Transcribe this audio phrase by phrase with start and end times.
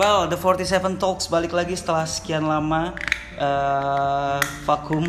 [0.00, 2.96] Well, the 47 Talks balik lagi setelah sekian lama
[3.36, 5.04] uh, vakum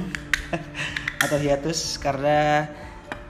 [1.24, 2.68] atau hiatus karena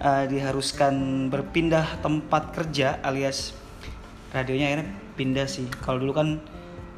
[0.01, 3.53] uh, diharuskan berpindah tempat kerja alias
[4.33, 5.69] radionya akhirnya pindah sih.
[5.85, 6.42] Kalau dulu kan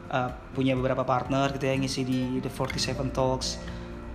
[0.07, 3.59] uh, punya beberapa partner gitu ya ngisi di The 47 Talks.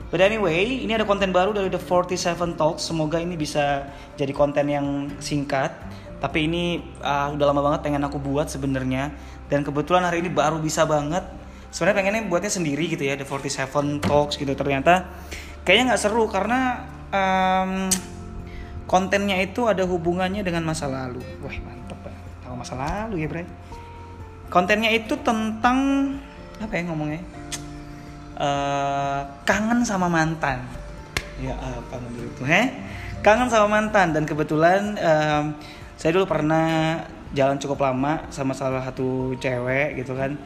[0.09, 2.89] But anyway, ini ada konten baru dari The 47 Talks.
[2.89, 3.85] Semoga ini bisa
[4.17, 5.77] jadi konten yang singkat.
[6.25, 9.13] Tapi ini uh, udah lama banget pengen aku buat sebenarnya
[9.49, 11.25] dan kebetulan hari ini baru bisa banget.
[11.69, 14.53] Sebenarnya pengennya buatnya sendiri gitu ya the 47 talks gitu.
[14.53, 15.09] Ternyata
[15.65, 17.93] kayaknya nggak seru karena um,
[18.89, 21.21] kontennya itu ada hubungannya dengan masa lalu.
[21.45, 22.17] Wah mantep ya.
[22.45, 23.45] Tahu masa lalu ya bre?
[24.49, 25.79] Kontennya itu tentang
[26.61, 27.21] apa ya ngomongnya?
[28.39, 30.65] Uh, kangen sama mantan.
[31.41, 32.73] Ya apa menurut itu heh
[33.21, 34.17] kangen sama mantan.
[34.17, 35.45] Dan kebetulan um,
[36.01, 37.01] saya dulu pernah
[37.37, 40.37] jalan cukup lama sama salah satu cewek gitu kan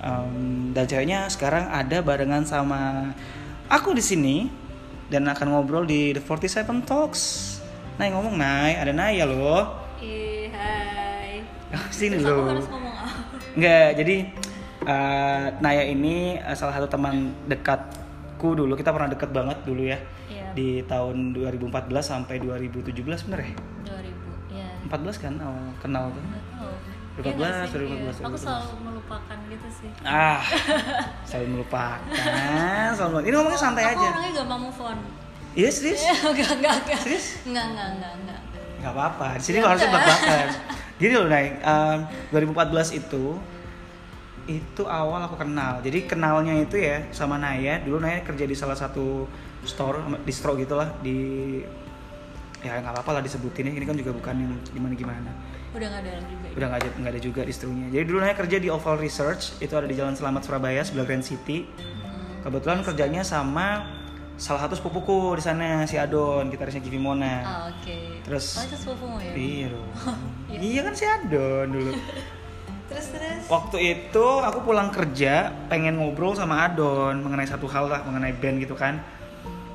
[0.00, 3.12] um, dan ceweknya sekarang ada barengan sama
[3.68, 4.36] aku di sini
[5.12, 7.22] dan akan ngobrol di The 47 Talks
[8.00, 11.44] Nay ngomong Nay ada Naya loh Ih, hai
[11.92, 12.94] sini Terus loh harus ngomong?
[13.54, 14.16] Nggak, jadi
[14.82, 18.74] uh, Naya ini uh, salah satu teman dekatku dulu.
[18.74, 19.98] Kita pernah deket banget dulu ya.
[20.26, 20.50] Iya.
[20.58, 21.70] Di tahun 2014
[22.02, 23.52] sampai 2017 bener ya?
[23.86, 24.10] 2000,
[24.94, 26.22] ya 14 kan awal kenal tuh.
[26.22, 26.74] Nggak tahu.
[27.14, 27.78] 2014, Iya nggak sih?
[27.78, 28.24] 2014, Iya.
[28.26, 28.42] Aku 2014.
[28.42, 30.40] selalu melupakan gitu sih Ah,
[31.28, 32.00] selalu melupakan,
[32.90, 33.16] selalu.
[33.22, 34.08] Ini ngomongnya santai Aku aja.
[34.10, 34.98] orangnya gampang move on
[35.54, 36.02] Iya serius?
[36.26, 37.26] Enggak, enggak, enggak Serius?
[37.46, 38.40] Enggak, enggak, enggak, enggak
[38.82, 39.26] Gak apa-apa.
[39.38, 40.48] Di sini Ya harusnya belak-belakan.
[41.00, 41.46] Gini loh, Nay.
[41.62, 41.98] Um,
[42.30, 43.24] 2014 itu
[44.44, 45.80] itu awal aku kenal.
[45.80, 47.80] Jadi kenalnya itu ya sama Naya.
[47.80, 49.24] Dulu Naya kerja di salah satu
[49.64, 51.62] store distro gitulah di
[52.64, 53.72] ya nggak apa-apa lah disebutin ya.
[53.76, 55.30] Ini kan juga bukan yang gimana-gimana.
[55.74, 57.86] Udah enggak ada juga Udah nggak ada nggak ada juga distronya.
[57.90, 59.60] Jadi dulu Naya kerja di Oval Research.
[59.60, 61.68] Itu ada di Jalan Selamat Surabaya sebelah Grand City.
[61.68, 62.40] Hmm.
[62.42, 63.84] Kebetulan kerjanya sama
[64.34, 67.34] salah satu sepupuku di sana si Adon, gitarisnya Givi Mona.
[67.40, 69.32] Ah, oke Terus- Oh, itu sepupumu ya?
[69.32, 69.90] Iya dong.
[70.54, 70.58] Iya.
[70.60, 71.92] iya kan si Adon dulu.
[72.84, 78.04] Terus, terus Waktu itu aku pulang kerja pengen ngobrol sama Adon mengenai satu hal lah
[78.04, 79.00] mengenai band gitu kan.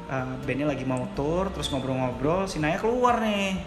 [0.09, 3.61] Eh, bandnya lagi mau tour terus ngobrol-ngobrol si Naya keluar nih.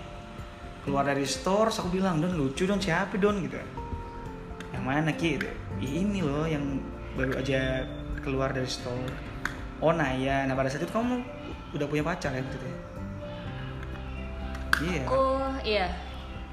[0.83, 3.39] Keluar dari store aku bilang Don lucu Don siapa Don?
[3.47, 3.55] Gitu.
[4.75, 5.47] Yang mana Ki Gitu.
[5.79, 6.83] "Ih, ini loh yang
[7.15, 7.87] baru aja
[8.27, 9.07] keluar dari store.
[9.79, 11.23] Oh Naya nah pada saat itu kamu
[11.79, 12.79] udah punya pacar ya waktu itu ya?
[14.83, 15.03] iya.
[15.07, 15.23] Aku,
[15.63, 15.87] iya.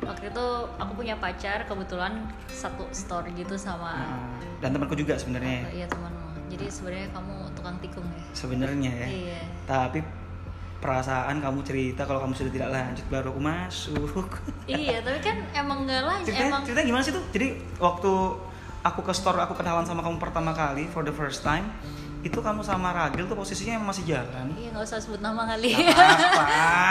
[0.05, 0.45] Waktu itu
[0.77, 4.21] aku punya pacar kebetulan satu store gitu sama Nah,
[4.61, 5.65] dan temanku juga sebenarnya.
[5.73, 6.28] Iya temanmu.
[6.49, 8.21] Jadi sebenarnya kamu tukang tikung ya?
[8.31, 9.41] sebenarnya ya Iya.
[9.63, 9.99] tapi
[10.75, 14.29] perasaan kamu cerita kalau kamu sudah tidak lanjut baru aku masuk
[14.65, 16.61] iya, tapi kan emang nggak lanjut ceritanya, emang.
[16.63, 18.11] ceritanya gimana sih tuh jadi waktu
[18.81, 21.67] aku ke store aku kenalan sama kamu pertama kali for the first time
[22.19, 25.71] itu kamu sama Ragil tuh posisinya emang masih jalan Iya nggak usah sebut nama kali.
[25.71, 26.43] Gak apa-apa.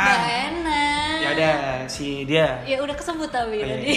[0.09, 1.17] Gak enak.
[1.19, 1.55] ya udah
[1.87, 3.77] si dia Ya udah kesebut tapi Oh, iya.
[3.77, 3.93] tadi.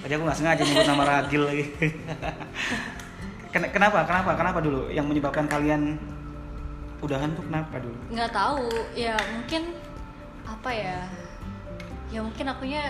[0.00, 1.64] tadi aku nggak sengaja nyebut nama Ragil lagi
[3.52, 6.00] Ken- kenapa kenapa kenapa dulu yang menyebabkan kalian
[6.98, 8.66] udahan tuh kenapa dulu Nggak tahu.
[8.94, 9.62] Ya mungkin
[10.42, 10.98] apa ya?
[12.08, 12.88] Ya mungkin akunya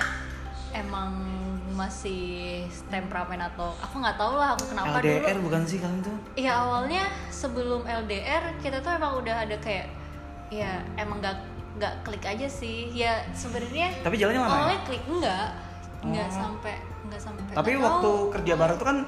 [0.71, 1.11] emang
[1.73, 5.49] masih temperamen atau aku nggak tahu lah aku kenapa LDR dulu.
[5.49, 9.89] bukan sih kalian tuh Ya awalnya sebelum LDR kita tuh emang udah ada kayak
[10.47, 11.37] ya emang nggak
[11.73, 15.49] nggak klik aja sih ya sebenarnya tapi jalannya mana awalnya klik enggak
[16.03, 16.35] nggak Oh.
[16.35, 18.29] sampai nggak sampai Tapi waktu tahu.
[18.31, 18.99] kerja bareng tuh kan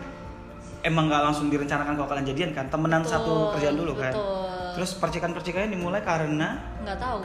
[0.84, 4.12] emang nggak langsung direncanakan kalau kalian jadian kan, temenan Betul, satu kerjaan dulu kan.
[4.12, 4.71] betul.
[4.75, 7.25] Terus percikan-percikannya dimulai karena nggak tahu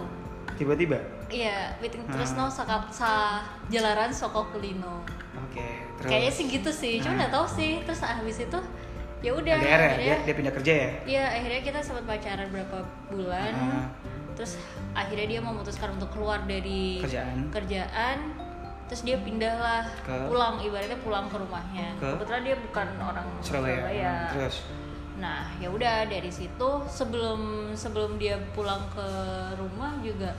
[0.56, 0.98] tiba-tiba.
[1.30, 2.38] iya meeting terus Ah.
[2.38, 3.12] no sakat sa
[3.68, 5.06] jalaran soko kulino
[5.40, 5.62] Oke,
[5.96, 6.10] terus.
[6.10, 7.18] kayaknya sih gitu sih cuma Ah.
[7.22, 8.60] nggak tahu sih terus habis itu
[9.22, 10.90] ya udah ya, dia, akhirnya dia pindah kerja ya.
[11.06, 12.78] Iya, akhirnya kita sempat pacaran berapa
[13.08, 13.52] bulan.
[13.54, 13.86] Ah.
[14.34, 14.56] Terus
[14.94, 17.52] akhirnya dia memutuskan untuk keluar dari Kerjaan.
[17.52, 18.18] kerjaan.
[18.90, 20.26] Terus dia pindahlah Ke?
[20.26, 21.94] pulang, ibaratnya pulang ke rumahnya.
[22.02, 22.10] Ke?
[22.18, 23.78] Kebetulan dia bukan orang Surabaya.
[23.86, 24.14] Surabaya.
[24.34, 24.56] Terus.
[25.22, 29.08] Nah, ya udah dari situ sebelum sebelum dia pulang ke
[29.62, 30.34] rumah juga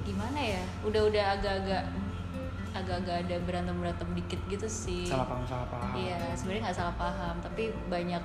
[0.00, 0.62] gimana ya?
[0.80, 1.84] Udah udah agak-agak
[2.70, 5.04] agak-agak ada berantem berantem dikit gitu sih.
[5.04, 5.92] Salah paham, salah paham.
[5.98, 8.22] Iya, sebenarnya nggak salah paham, tapi banyak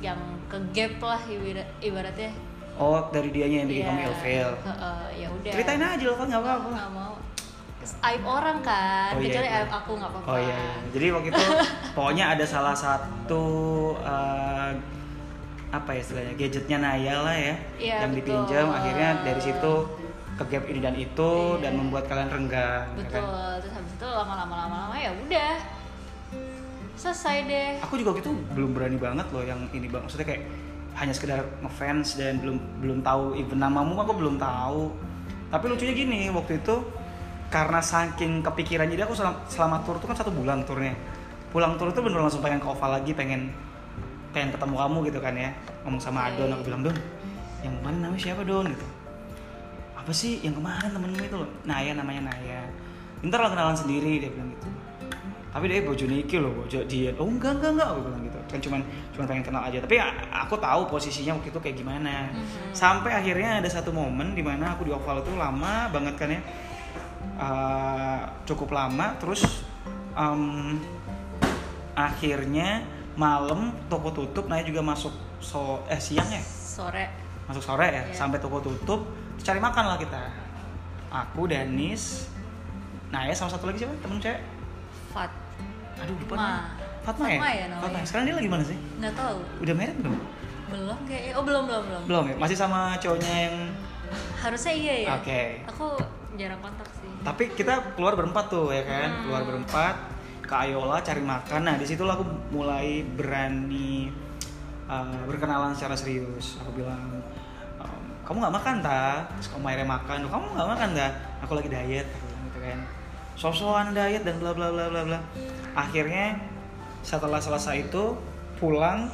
[0.00, 0.18] yang
[0.48, 2.32] ke gap lah ibarat, ibaratnya.
[2.74, 4.50] Oh, dari dianya yang bikin Iya, kamu ilfeel.
[4.66, 5.52] heeh, ya udah.
[5.54, 6.68] Ceritain aja loh, kan nggak apa-apa.
[6.74, 7.13] Nggak mau.
[8.02, 9.58] Aib orang kan, Oh, iya, kecuali iya.
[9.58, 10.26] aib aku nggak apa-apa.
[10.26, 10.74] Oh iya, iya.
[10.90, 11.44] Jadi waktu itu
[11.96, 13.44] pokoknya ada salah satu
[13.98, 14.70] eh,
[15.70, 18.18] apa ya istilahnya gadgetnya Naya lah ya Iya, yang betul.
[18.22, 19.72] dipinjam akhirnya dari situ
[20.34, 21.78] ke gap ini dan itu dan Iya.
[21.78, 23.22] membuat kalian renggang ya Betul.
[23.22, 23.58] kan?
[23.58, 25.54] Terus habis itu lama-lama lama-lama ya udah.
[26.94, 30.46] selesai deh aku juga gitu belum berani banget loh yang ini bang maksudnya kayak
[30.94, 34.94] hanya sekedar ngefans dan belum belum tahu even namamu aku belum tahu
[35.50, 36.76] tapi lucunya gini waktu itu
[37.54, 40.90] karena saking kepikiran jadi aku selama, selama tur itu kan satu bulan turnya.
[41.54, 43.54] Pulang tur itu bener langsung pengen ke oval lagi pengen
[44.34, 45.54] pengen ketemu kamu gitu kan ya.
[45.86, 46.42] Ngomong sama Oke.
[46.42, 46.98] Adon aku bilang Don
[47.62, 48.86] yang mana namanya siapa Don gitu.
[49.94, 51.46] Apa sih yang kemarin temenmu itu loh?
[51.62, 52.66] Naya namanya Naya.
[53.22, 54.66] Ntar lah kenalan sendiri dia bilang gitu.
[55.54, 57.14] Tapi dia bojo Niki loh bojo dia.
[57.22, 58.38] Oh enggak enggak enggak aku bilang gitu.
[58.50, 58.80] Kan cuman
[59.14, 59.78] cuman pengen kenal aja.
[59.78, 59.94] Tapi
[60.34, 62.34] aku tahu posisinya waktu itu kayak gimana.
[62.34, 62.74] Mhm.
[62.74, 66.42] sampai akhirnya ada satu momen di mana aku di oval itu lama banget kan ya
[67.34, 69.66] Eh, cukup lama terus
[70.14, 70.78] em,
[71.92, 72.86] akhirnya
[73.18, 75.10] malam toko tutup Naya juga masuk
[75.42, 76.38] so eh siang ya?
[76.38, 77.10] Sore.
[77.50, 78.14] Masuk sore ya Iya.
[78.14, 79.02] sampai toko tutup
[79.42, 80.22] cari makan lah kita.
[81.10, 82.30] Aku Danis
[83.10, 83.94] Naya sama satu lagi siapa?
[83.98, 84.38] Temen cewek?
[85.10, 85.30] Fat.
[86.06, 86.70] Aduh lupa Ma.
[87.02, 87.38] Fatma, ya?
[87.38, 87.82] Fatma ya namanya.
[87.82, 87.98] Fatma.
[88.06, 88.78] Sekarang dia lagi mana sih?
[89.02, 89.38] Nggak tahu.
[89.58, 90.14] Udah married belum?
[90.70, 91.32] Belum kayaknya.
[91.34, 92.02] Oh belum belum belum.
[92.06, 92.34] Belum ya?
[92.38, 93.56] Masih sama cowoknya yang
[94.38, 95.08] harusnya iya ya.
[95.18, 95.66] Oke.
[95.66, 95.98] aku
[96.34, 99.08] jarang kontak sih tapi kita keluar berempat tuh ya kan?
[99.08, 99.20] Hmm.
[99.26, 99.94] keluar berempat
[100.44, 101.60] ke Ayola cari makan.
[101.64, 102.20] Nah di situ aku
[102.52, 104.12] mulai berani
[104.84, 106.60] uh, berkenalan secara serius.
[106.60, 107.24] Aku bilang
[107.80, 109.24] um, kamu nggak makan ta?
[109.40, 110.16] Terus kamu akhirnya makan.
[110.20, 111.08] "Loh, kamu nggak makan ta?
[111.48, 112.78] Aku lagi diet aku bilang gitu kan.
[113.34, 115.18] Sosokan diet dan bla bla bla bla bla.
[115.72, 116.36] Akhirnya
[117.00, 118.20] setelah selesai itu
[118.60, 119.08] pulang.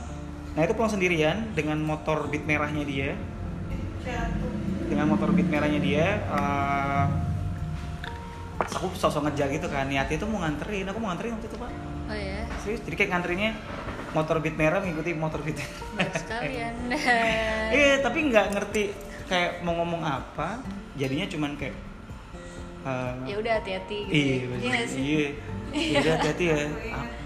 [0.59, 3.15] Nah itu pulang sendirian dengan motor beat merahnya dia.
[4.91, 6.19] Dengan motor beat merahnya dia
[8.61, 11.71] aku sosok ngejar gitu kan niatnya itu mau nganterin aku mau nganterin waktu itu pak.
[12.11, 13.51] Oh ya serius jadi kayak nganterinnya
[14.13, 15.59] motor beat merah mengikuti motor beat
[15.97, 16.75] baik sekalian.
[17.79, 18.83] Iya tapi nggak ngerti
[19.31, 20.61] kayak mau ngomong apa
[20.99, 21.77] jadinya cuman kayak
[22.85, 24.13] eh, ya udah hati-hati gitu.
[24.13, 24.57] Iya ya.
[24.59, 25.29] Iya iya.
[25.73, 26.59] Ya udah hati-hati ya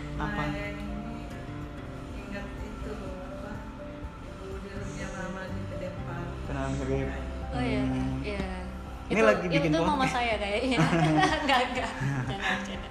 [9.15, 10.15] Ini itu, lagi bikin itu mama podcast.
[10.19, 10.79] saya kayaknya.
[11.47, 11.91] Enggak enggak.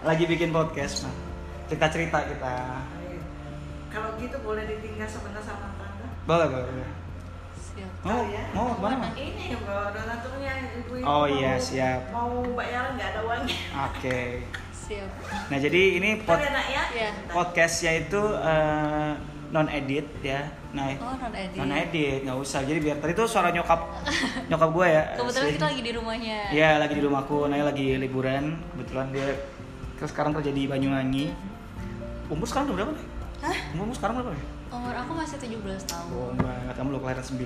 [0.08, 1.16] Lagi bikin podcast mah
[1.68, 2.56] cerita cerita kita.
[3.92, 6.08] Kalau gitu boleh ditinggal sebentar sama tante?
[6.24, 6.92] Boleh boleh boleh.
[7.60, 7.92] Siap.
[8.08, 8.24] mau?
[8.24, 8.44] Kali ya.
[8.56, 9.14] mau ke mana Mas?
[9.20, 9.46] ini.
[9.68, 12.02] Bawa donaturnya ibu ibu Oh, iya, siap.
[12.16, 13.60] mau bayaran nggak ada uangnya?
[13.92, 14.22] Oke.
[14.72, 15.10] Siap.
[15.52, 16.84] Nah jadi ini pod ya ya?
[16.88, 17.10] Iya.
[17.36, 18.22] podcastnya itu
[19.54, 20.42] non edit ya.
[20.74, 22.66] Nah oh non edit non edit nggak usah.
[22.66, 23.80] Jadi biar tadi tuh suara nyokap
[24.50, 25.04] nyokap gue ya.
[25.14, 26.40] Kebetulan kita lagi di rumahnya.
[26.50, 28.58] Iya lagi di rumahku Naya lagi liburan.
[28.74, 29.28] Kebetulan dia
[30.02, 31.26] terus sekarang kerja di Banyuwangi.
[32.34, 33.08] Umur sekarang udah berapa nih
[33.44, 33.58] hah?
[33.78, 36.10] Umurmu sekarang berapa nih umur aku masih 17 tahun.
[36.18, 37.38] Oh banget kamu lo kelahiran 94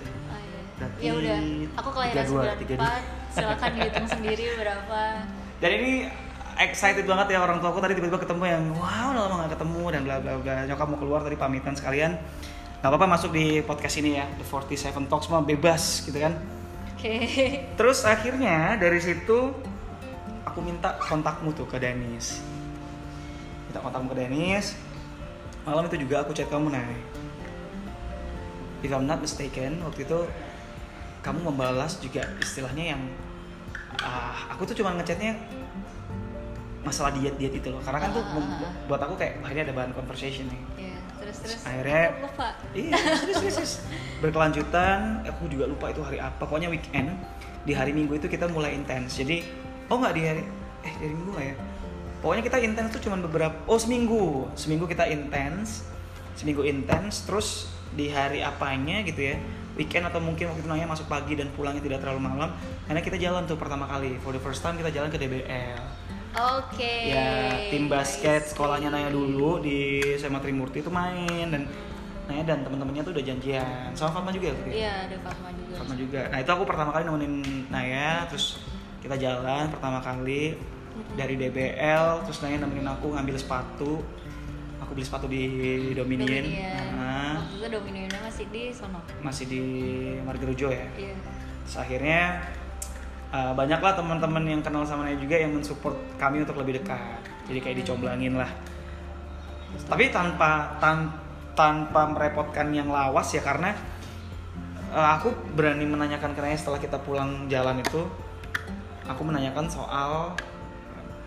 [0.00, 0.08] ya?
[0.08, 0.60] Oh, iya.
[0.78, 1.38] Berarti ya udah.
[1.76, 5.00] Aku kelahiran 32, 94 silakan dihitung sendiri berapa.
[5.60, 5.92] Dan ini
[6.58, 10.00] excited banget ya orang tuaku tadi tiba-tiba ketemu yang wow udah lama gak ketemu dan
[10.02, 10.54] bla bla bla.
[10.66, 12.18] Nyokap mau keluar tadi pamitan sekalian.
[12.78, 16.34] Nggak apa-apa masuk di podcast ini ya The 47 Talks mah bebas gitu kan.
[16.94, 17.14] Oke.
[17.78, 19.54] Terus akhirnya dari situ
[20.58, 22.42] aku minta kontakmu tuh ke Denis
[23.68, 24.74] minta kontakmu ke Denis
[25.62, 26.96] malam itu juga aku chat kamu Nay.
[28.80, 30.24] If I'm not mistaken waktu itu
[31.20, 33.02] kamu membalas juga istilahnya yang
[34.00, 35.36] ah, aku tuh cuma ngechatnya
[36.80, 38.72] masalah diet diet itu loh karena kan tuh Ah, ah, ah.
[38.86, 42.94] buat aku kayak "Wah, ini ada bahan conversation nih ya terus terus Akhirnya- lupa Iya,
[42.94, 43.74] serius, serius, serius.
[44.22, 46.38] Berkelanjutan, aku juga lupa itu hari apa.
[46.38, 47.10] Pokoknya weekend
[47.62, 49.14] di hari Minggu itu kita mulai intens.
[49.14, 49.42] Jadi,
[49.86, 50.42] oh nggak di hari
[50.80, 51.56] eh di hari Minggu nggak ya?
[52.18, 54.46] Pokoknya kita intens tuh cuman beberapa oh seminggu.
[54.54, 55.86] Seminggu kita intens.
[56.34, 59.36] Seminggu intens terus di hari apanya gitu ya.
[59.74, 62.50] Weekend atau mungkin waktu itu nanya masuk pagi dan pulangnya tidak terlalu malam.
[62.86, 64.18] Karena kita jalan tuh pertama kali.
[64.18, 65.82] For the first time kita jalan ke DBL.
[66.34, 71.64] Oke Ya, tim basket sekolahnya Naya dulu di SMA Trimurti itu main dan
[72.28, 74.56] Naya dan teman-temannya tuh udah janjian sama Fatma juga ya?
[74.68, 76.20] iya ada Fatma juga Fatma juga.
[76.28, 77.34] Nah itu aku pertama kali nemenin
[77.68, 78.60] Naya, terus
[79.00, 80.58] kita jalan pertama kali
[81.14, 84.04] dari DBL, terus Naya nemenin aku ngambil sepatu.
[84.78, 85.40] Aku beli sepatu di
[85.92, 86.44] Dominion, Dominion.
[86.96, 89.60] Nah, waktu itu Dominionnya masih di sono masih di
[90.22, 90.84] Margarujo ya.
[90.96, 91.12] iya
[91.64, 92.20] Terus akhirnya
[93.30, 97.20] uh, banyaklah teman-teman yang kenal sama Naya juga yang mensupport kami untuk lebih dekat.
[97.48, 98.50] Jadi kayak dicomblangin lah.
[99.88, 101.12] Tapi tanpa tan-
[101.52, 103.74] tanpa merepotkan yang lawas ya karena
[104.92, 108.04] uh, aku berani menanyakan ke Naya setelah kita pulang jalan itu
[109.04, 110.32] aku menanyakan soal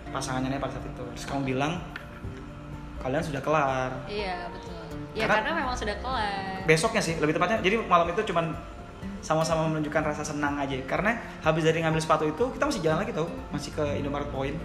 [0.10, 1.04] pasangannya Naya pada saat itu.
[1.18, 1.82] Terus kamu bilang
[3.02, 3.90] kalian sudah kelar.
[4.06, 4.78] iya betul
[5.18, 8.54] ya Karena- karena, memang sudah kelar besoknya sih lebih tepatnya jadi malam itu cuman
[9.20, 13.12] sama-sama menunjukkan rasa senang aja karena habis dari ngambil sepatu itu kita masih jalan lagi
[13.12, 14.58] tau masih ke Indomaret Point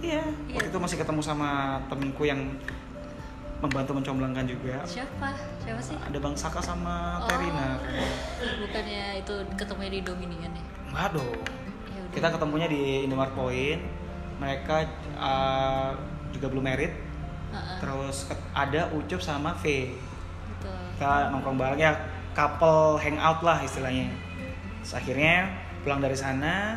[0.00, 0.18] Iya,
[0.50, 0.58] Iya.
[0.58, 1.50] waktu itu masih ketemu sama
[1.86, 2.42] temenku yang
[3.58, 4.82] membantu mencomblangkan juga.
[4.82, 5.30] siapa
[5.62, 7.30] siapa sih Ada Bang Saka sama Oh.
[7.30, 7.78] Terina.
[8.58, 11.38] bukannya itu ketemunya di Dominion ya Enggak dong.
[11.88, 12.02] Ya.
[12.10, 13.80] Kita ketemunya di Indomaret Point.
[14.36, 14.76] Mereka
[15.14, 15.94] uh,
[16.28, 16.90] juga belum merit.
[17.48, 19.94] Heeh, Terus ke- ada Ucup sama V.
[20.92, 21.94] Kita nongkrong bareng ya,
[22.32, 24.08] couple hangout lah istilahnya.
[24.82, 25.52] Terus akhirnya
[25.86, 26.76] pulang dari sana,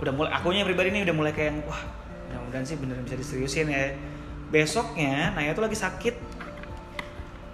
[0.00, 1.80] udah mulai akunya pribadi nih udah mulai kayak yang, wah
[2.26, 3.94] mudah-mudahan sih beneran bisa diseriusin ya.
[4.50, 6.14] Besoknya Naya tuh lagi sakit.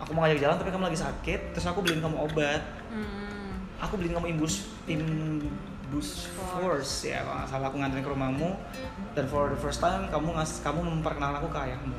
[0.04, 2.62] Aku mau ngajak jalan tapi kamu lagi sakit, terus aku beliin kamu obat.
[2.90, 4.66] Hmm, Aku beliin kamu imbus
[5.92, 8.50] imbus force ya kalau nggak salah aku nganterin ke rumahmu
[9.12, 11.98] dan for the first time kamu ngas kamu memperkenalkan aku ke ayahmu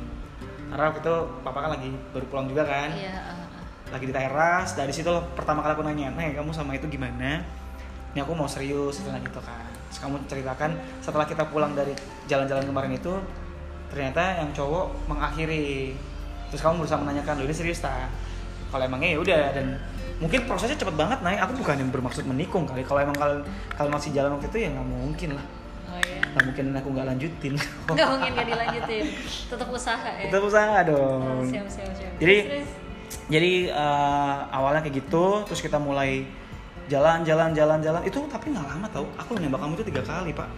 [0.74, 3.43] karena waktu itu papa kan lagi baru pulang juga kan iya ah, ah.
[3.94, 7.46] Lagi di teras dari situ loh pertama kali aku nanya nih kamu sama itu gimana?
[8.14, 9.70] Ini aku mau serius setelah gitu kan.
[9.94, 10.72] Terus kamu ceritakan
[11.06, 11.94] setelah kita pulang dari
[12.26, 13.14] jalan-jalan kemarin itu
[13.94, 15.94] ternyata yang cowok mengakhiri.
[16.50, 18.10] Terus kamu berusaha menanyakan lo ini serius tak
[18.74, 19.78] kalau emangnya ya udah dan
[20.18, 22.82] mungkin prosesnya cepet banget naik aku bukan yang bermaksud menikung kali.
[22.82, 23.46] Kalau emang kalau
[23.78, 25.46] kalau masih jalan waktu itu ya nggak mungkin lah.
[25.94, 26.22] Oh iya.
[26.34, 27.54] Nggak mungkin aku nggak lanjutin.
[27.94, 29.04] Nggak mungkin gak dilanjutin.
[29.54, 30.26] Tetap usaha ya.
[30.26, 31.46] Kita usaha dong.
[31.46, 32.12] Siap siap siap.
[32.18, 32.82] Jadi-.
[33.32, 36.27] Jadi eh, awalnya kayak gitu terus kita mulai
[36.92, 38.01] jalan jalan jalan jalan.
[38.03, 40.50] Itu tapi nggak lama tau aku nembak kamu itu tiga kali pak.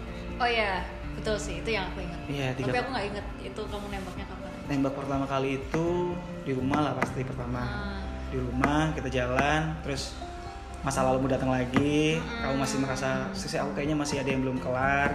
[0.42, 0.82] Oh iya
[1.16, 2.20] betul sih itu yang aku ingat.
[2.26, 4.50] Iya tiga tapi aku nggak inget itu kamu nembaknya kapan.
[4.66, 5.86] Nembak pertama kali itu
[6.42, 7.62] di rumah lah pasti pertama.
[7.62, 8.02] Ah,
[8.34, 10.18] di rumah kita jalan terus
[10.82, 12.18] masa lalumu datang lagi.
[12.22, 15.14] Kamu masih merasa sisi aku kayaknya masih ada yang belum kelar.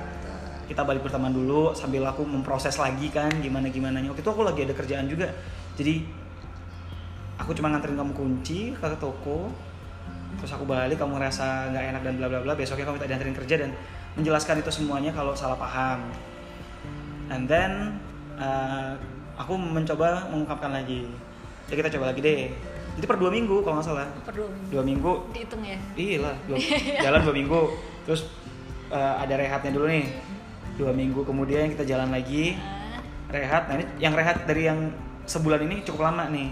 [0.70, 4.62] Kita balik berteman dulu sambil aku memproses lagi kan gimana gimana waktu itu aku lagi
[4.62, 5.34] ada kerjaan juga.
[5.74, 6.19] Jadi
[7.40, 9.48] aku cuma nganterin kamu kunci ke toko
[10.36, 13.36] terus aku balik kamu ngerasa nggak enak dan bla bla bla besoknya kamu minta dianterin
[13.40, 13.70] kerja dan
[14.18, 16.10] menjelaskan itu semuanya kalau salah paham.
[17.30, 17.94] And then
[18.34, 18.98] uh,
[19.38, 21.06] aku mencoba mengungkapkan lagi.
[21.70, 22.50] Ya kita coba lagi deh.
[22.98, 24.08] Itu per dua minggu kalau nggak salah.
[24.26, 24.70] Per dua minggu.
[24.74, 25.12] Dua minggu.
[25.30, 25.78] Dihitung ya?
[25.94, 26.58] Iya lah, dua-
[27.06, 27.60] jalan dua minggu,
[28.02, 28.26] terus
[28.90, 30.10] eh, ada rehatnya dulu nih,
[30.74, 32.58] dua minggu kemudian kita jalan lagi,
[33.30, 33.70] rehat.
[33.70, 34.90] Nah ini yang rehat dari yang
[35.30, 36.50] sebulan ini cukup lama nih,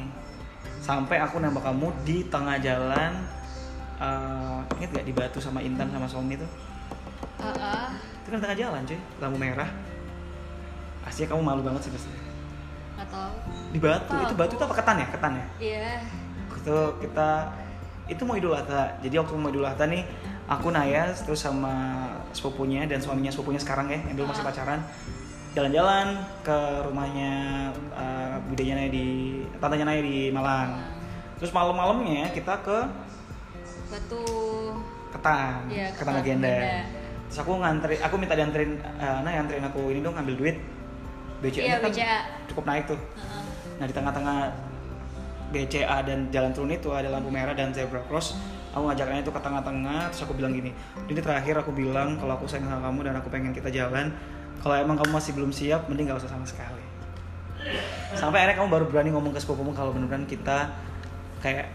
[0.88, 3.12] sampai aku nembak kamu di tengah jalan,
[4.00, 6.49] eh inget gak di Batu sama Intan sama Sony tuh?
[7.45, 7.87] ah, ah.
[8.25, 9.68] Itu kan tengah jalan cuy, lampu merah.
[11.04, 12.09] Aslinya kamu malu banget sih pasti.
[12.99, 13.35] nggak tahu
[13.71, 14.25] Di Batu, Tahu.
[14.26, 15.07] itu Batu itu apa ketan ya?
[15.12, 15.45] Ketan ya?
[15.61, 15.92] iya
[16.50, 16.75] waktu
[17.07, 17.30] kita
[18.11, 20.02] itu mau Idul Adha jadi waktu mau Idul Adha nih
[20.50, 22.02] aku Naya terus sama
[22.35, 24.80] sepupunya dan suaminya sepupunya sekarang ya yang dulu masih pacaran
[25.57, 26.07] jalan-jalan
[26.45, 27.33] ke rumahnya
[27.97, 29.07] uh, budenya Naya di
[29.59, 30.71] tantenya Naya di Malang
[31.40, 32.78] terus malam-malamnya kita ke
[33.88, 34.25] batu
[35.09, 36.57] Ketan Iya, Ketan Ketan Legenda
[37.28, 40.57] terus aku nganterin aku minta dianterin uh, Naya anterin aku ini dong ngambil duit
[41.38, 42.19] BCA iya kan BCA
[42.50, 43.43] cukup naik tuh Ah, ah.
[43.78, 44.38] Nah di tengah-tengah
[45.49, 48.37] BCA dan jalan turun itu ada lampu merah dan zebra cross.
[48.76, 50.76] Aku ngajaknya itu ke tengah-tengah, terus aku bilang gini,
[51.09, 54.12] ini terakhir aku bilang kalau aku sayang sama kamu dan aku pengen kita jalan.
[54.59, 56.83] Kalau emang kamu masih belum siap, mending gak usah sama sekali.
[58.15, 60.73] Sampai akhirnya kamu baru berani ngomong ke sepupumu kalau beneran kita
[61.38, 61.71] kayak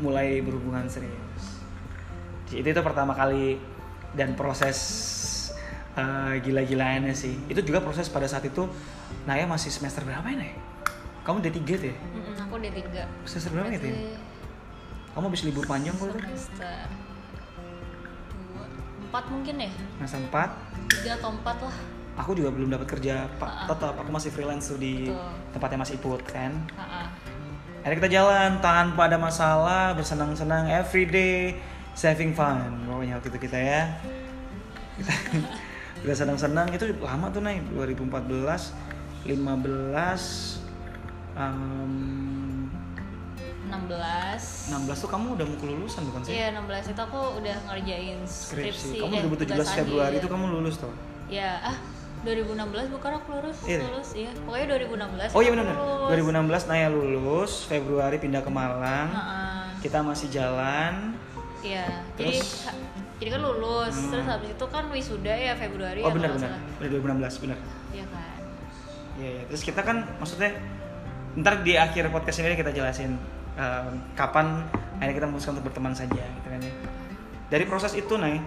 [0.00, 1.60] mulai berhubungan serius.
[2.48, 3.60] Jadi itu, itu pertama kali
[4.16, 4.78] dan proses
[5.98, 7.36] eh, gila-gilaannya sih.
[7.50, 8.64] Itu juga proses pada saat itu
[9.26, 10.56] Naya masih semester berapa ya Naya?
[11.26, 11.96] Kamu D3 tuh ya?
[11.98, 13.98] Mm-mm, aku udah tiga Semester berapa gitu ya?
[15.10, 16.20] Kamu habis libur panjang kok tuh?
[16.22, 16.86] semester
[18.36, 18.64] dua
[19.10, 21.76] empat mungkin ya Semester 4 tiga atau empat lah
[22.16, 23.44] Aku juga belum dapat kerja Pak.
[23.44, 23.66] Ah.
[23.68, 25.52] Tetap aku masih freelance tuh di Betul.
[25.52, 26.52] tempatnya Mas Iput kan.
[26.80, 27.12] Ah.
[27.84, 31.60] Akhirnya kita jalan tanpa ada masalah, bersenang-senang everyday,
[31.92, 32.58] saving fun.
[32.88, 33.82] Pokoknya waktu itu kita ya.
[34.96, 35.12] Kita
[36.08, 38.72] udah senang-senang itu lama tuh naik 2014
[39.26, 39.32] 15
[41.36, 41.92] um,
[43.66, 46.32] 16 16 tuh kamu udah mau kelulusan bukan sih?
[46.38, 50.22] Iya 16 itu aku udah ngerjain skripsi, Kamu eh, 2017 tugas Februari akhir.
[50.22, 50.94] itu kamu lulus tuh.
[51.26, 51.76] Ya ah
[52.28, 53.78] 2016 bukan aku lulus Iya.
[53.84, 55.64] lulus iya pokoknya 2016 Oh iya benar.
[55.70, 56.08] lulus.
[56.10, 59.08] 2016 Naya lulus, Februari pindah ke Malang.
[59.08, 59.64] Ah, ah.
[59.78, 61.14] Kita masih jalan.
[61.58, 62.68] Iya jadi Terus?
[63.16, 64.10] jadi kan lulus Hmm.
[64.12, 66.50] terus habis itu kan wisuda ya Februari Oh ya benar benar.
[66.52, 66.60] nggak salah.
[66.76, 67.58] Benar 2016 benar.
[67.90, 68.38] Iya kan
[69.16, 69.42] Iya, iya.
[69.46, 70.50] Terus kita kan maksudnya
[71.34, 73.16] ntar di akhir podcast ini kita jelasin
[73.54, 74.62] em, kapan
[74.94, 76.72] akhirnya kita memutuskan untuk berteman saja gitu kan ya.
[77.48, 78.38] Dari proses itu nih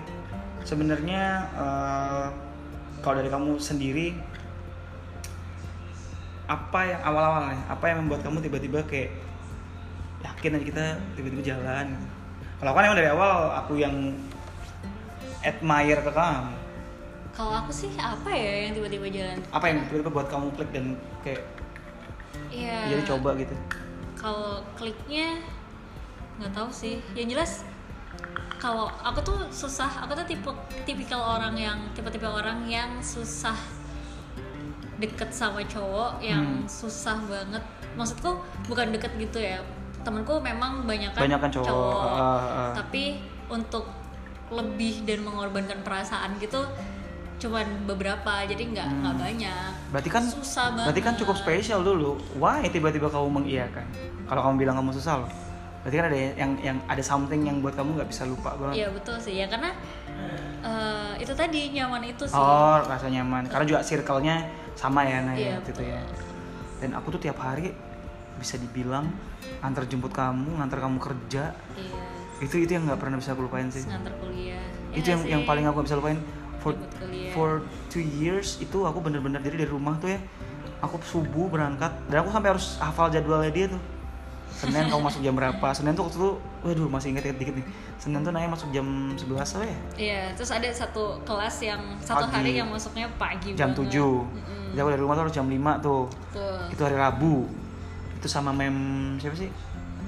[0.62, 2.28] sebenarnya eh,
[3.00, 4.08] kalau dari kamu sendiri
[6.50, 9.14] apa yang awal-awal nih, apa yang membuat kamu tiba-tiba kayak
[10.26, 11.94] yakin aja kita tiba-tiba jalan
[12.60, 14.12] kalau kan emang dari awal aku yang
[15.40, 16.52] admire ke kamu.
[17.32, 19.38] Kalau aku sih apa ya yang tiba-tiba jalan?
[19.56, 20.86] Apa yang tiba-tiba buat kamu klik dan
[21.24, 21.40] kayak
[22.52, 22.92] Iya.
[22.92, 23.56] jadi coba gitu?
[24.20, 25.40] Kalau kliknya
[26.36, 27.00] nggak tahu sih.
[27.16, 27.52] Yang jelas
[28.60, 30.52] kalau aku tuh susah aku tuh tipe
[30.84, 33.56] tipikal orang yang tipe-tipe orang yang susah
[35.00, 36.68] deket sama cowok yang Hmm.
[36.68, 37.64] susah banget.
[37.96, 38.36] Maksudku
[38.68, 39.64] bukan deket gitu ya.
[40.04, 42.72] Temenku memang banyak kan Banyakan cowok, ah, ah.
[42.76, 43.88] tapi untuk
[44.52, 46.60] lebih dan mengorbankan perasaan gitu
[47.40, 49.72] cuman beberapa jadi nggak nggak banyak.
[49.96, 52.20] Berarti kan susah banget berarti kan cukup spesial dulu.
[52.36, 53.88] Why tiba-tiba kamu mengiyakan?
[54.28, 55.32] Kalau kamu bilang kamu susah loh
[55.80, 58.84] berarti kan ada yang yang ada something yang buat kamu nggak bisa lupa banget.
[58.84, 59.40] Iya betul sih.
[59.40, 59.72] Ya karena
[60.64, 62.36] eh, itu tadi nyaman itu sih.
[62.36, 63.48] oh rasa nyaman.
[63.48, 64.44] Karena juga circle-nya
[64.76, 66.00] sama ya Nay Iya, gitu ya.
[66.80, 67.76] dan aku tuh tiap hari
[68.40, 69.12] bisa dibilang
[69.60, 71.52] antar jemput kamu ngantar kamu kerja.
[71.76, 72.04] Iya.
[72.40, 73.84] itu itu yang nggak pernah bisa aku lupain sih.
[73.84, 74.64] Ngantar kuliah.
[74.92, 75.32] Ya itu nggak yang sih?
[75.36, 76.20] yang paling aku nggak bisa lupain.
[76.60, 76.72] For
[77.36, 77.50] for
[77.88, 80.20] two years itu aku bener-bener jadi dari rumah tuh ya
[80.80, 81.92] aku subuh berangkat.
[82.08, 83.80] Dan aku sampai harus hafal jadwalnya dia tuh
[84.60, 86.30] Senin kamu masuk jam berapa Senin tuh waktu itu
[86.62, 90.50] waduh masih inget dikit nih Senin tuh Naya masuk jam 11 apa ya Iya, terus
[90.50, 92.36] ada satu kelas yang satu Pagi.
[92.36, 93.88] hari yang masuknya pagi jam banget.
[93.88, 94.66] 7 Mm-mm.
[94.70, 96.60] Jadi aku dari rumah tuh harus jam 5 tuh Tuh.
[96.70, 97.48] itu hari Rabu
[98.14, 98.76] itu sama mem
[99.16, 99.48] siapa sih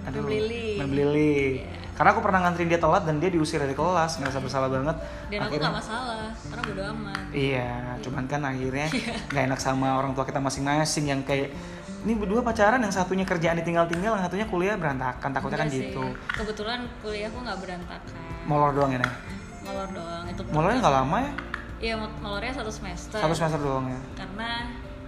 [0.04, 0.76] Mem Lili.
[0.76, 1.36] Mem Lili.
[1.58, 1.80] Iya.
[1.94, 4.98] karena aku pernah nganterin dia telat dan dia diusir dari kelas ngerasa bersalah banget
[5.30, 7.24] Dan aku Akhirnya- nggak masalah, karena bodo amat.
[7.32, 7.70] Iya,
[8.02, 8.88] cuman kan akhirnya
[9.30, 11.54] nggak enak sama orang tua kita masing-masing yang kayak
[12.02, 15.30] ini berdua pacaran yang satunya kerjaan ditinggal-tinggal, yang satunya kuliah berantakan.
[15.30, 15.94] Takutnya kan sih.
[15.94, 16.04] gitu.
[16.28, 18.14] Kebetulan kuliahku nggak berantakan.
[18.44, 19.12] Molor doang ya, Nay?
[19.62, 20.42] Molor doang itu.
[20.50, 21.32] Molornya nggak lama ya?
[21.82, 23.18] Iya, mol- molornya satu semester.
[23.18, 24.00] Satu semester doang ya.
[24.16, 24.50] Karena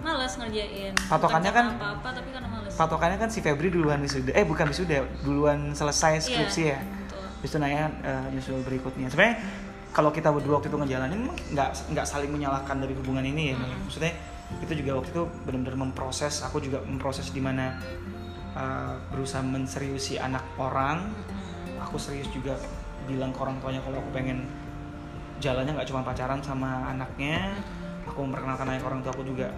[0.01, 0.93] males ngerjain.
[1.07, 2.73] Patokannya kan- karena apa-apa tapi karena males.
[2.73, 6.79] Patokannya kan si Febri duluan wisuda, eh bukan wisuda, duluan selesai skripsi Iya, ya.
[6.81, 7.21] betul.
[7.25, 9.07] Habis itu Naya eh, nyusul berikutnya.
[9.07, 9.37] Sebenarnya
[9.89, 11.21] kalau kita berdua waktu itu ngejalanin
[11.53, 13.55] nggak nggak saling menyalahkan dari hubungan ini ya.
[13.55, 13.69] Nay.
[13.81, 14.13] Maksudnya
[14.61, 16.43] itu juga waktu itu benar-benar memproses.
[16.45, 17.79] Aku juga memproses di mana
[18.53, 21.09] eh, berusaha menseriusi anak orang.
[21.81, 22.59] Aku serius juga
[23.09, 24.47] bilang ke orang tuanya kalau aku pengen
[25.43, 27.57] jalannya nggak cuma pacaran sama anaknya.
[28.07, 29.49] Aku memperkenalkan Naya ke orang tua aku juga.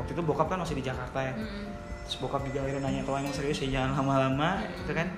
[0.00, 1.76] Waktu itu bokap kan masih di Jakarta ya Mm-mm.
[2.08, 5.12] terus bokap juga akhirnya nanya kalau emang serius ya jangan lama-lama gitu kan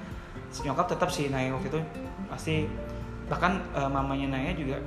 [0.51, 1.81] Terus nyokap tetap sih Naya waktu itu
[2.27, 2.67] pasti
[3.31, 4.83] bahkan eh, mamanya Naya juga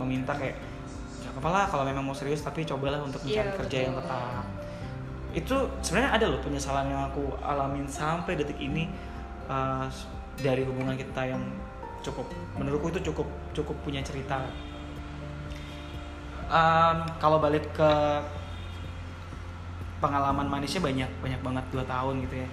[0.00, 0.56] meminta kayak
[1.36, 4.08] ya apa lah kalau memang mau serius tapi cobalah untuk mencari Iya, kerja yang betul.
[4.08, 4.44] tetap.
[5.36, 8.88] Itu sebenarnya ada loh penyesalan yang aku alamin sampai detik ini
[9.46, 9.86] eh,
[10.40, 11.44] dari hubungan kita yang
[12.00, 12.24] cukup
[12.56, 14.40] menurutku itu cukup cukup punya cerita.
[16.46, 17.90] Em, kalau balik ke
[19.98, 22.48] pengalaman manisnya banyak banyak banget dua tahun gitu ya.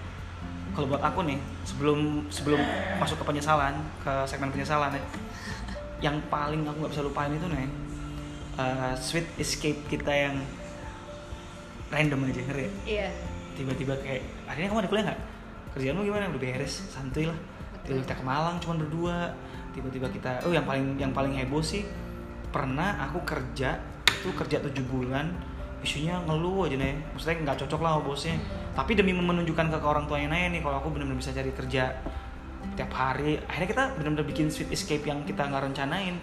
[0.73, 2.57] Kalau buat aku nih sebelum sebelum
[2.97, 5.03] masuk ke penyesalan ke segmen penyesalan ya
[6.09, 7.69] yang paling aku nggak bisa lupain itu nih
[8.59, 10.35] eh, sweet escape kita yang
[11.93, 12.71] random aja ngerti ya?
[12.85, 13.09] Iya.
[13.53, 15.21] tiba-tiba kayak akhirnya kamu ada kuliah nggak?
[15.77, 16.25] Kerjaan lu gimana?
[16.33, 17.37] Udah beres santuy lah.
[17.85, 19.29] Tiba kita ke Malang cuma berdua.
[19.77, 21.85] Tiba-tiba kita oh yang paling yang paling heboh sih
[22.49, 23.77] pernah aku kerja
[24.09, 25.29] itu kerja tujuh bulan
[25.85, 26.97] isunya ngeluh aja nih.
[27.13, 28.41] Maksudnya nggak cocok lah bosnya.
[28.73, 31.93] Tapi demi menunjukkan ke orang tuanya Naya nih kalau aku benar-benar bisa cari kerja
[32.73, 36.17] tiap hari akhirnya kita benar-benar bikin sweet escape yang kita nggak rencanain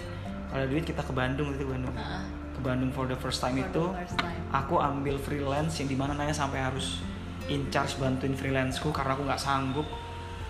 [0.51, 2.23] kalau duit kita ke Bandung itu ke Bandung Heeh.
[2.55, 4.43] ke Bandung for the first time For itu first time.
[4.51, 7.01] aku ambil freelance yang di mana Naya sampai harus
[7.47, 9.87] in charge bantuin freelanceku karena aku nggak sanggup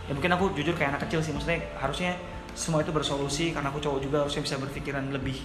[0.09, 2.17] ya mungkin aku jujur kayak anak kecil sih maksudnya harusnya
[2.57, 5.39] semua itu bersolusi karena aku cowok juga harusnya bisa berpikiran lebih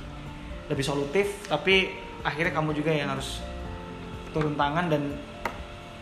[0.71, 1.93] lebih solutif tapi
[2.25, 3.45] akhirnya kamu juga yang harus
[4.33, 5.13] turun tangan dan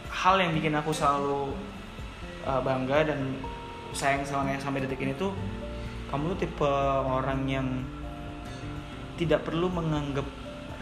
[0.09, 1.51] hal yang bikin aku selalu
[2.47, 3.19] uh, bangga dan
[3.91, 5.35] sayang sama Naya sampai detik ini tuh
[6.09, 6.71] kamu tuh tipe
[7.03, 7.67] orang yang
[9.19, 10.25] tidak perlu menganggap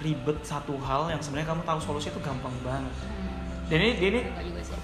[0.02, 2.94] ribet satu hal yang sebenarnya kamu tahu solusi itu gampang banget.
[3.70, 4.20] Dan ini ini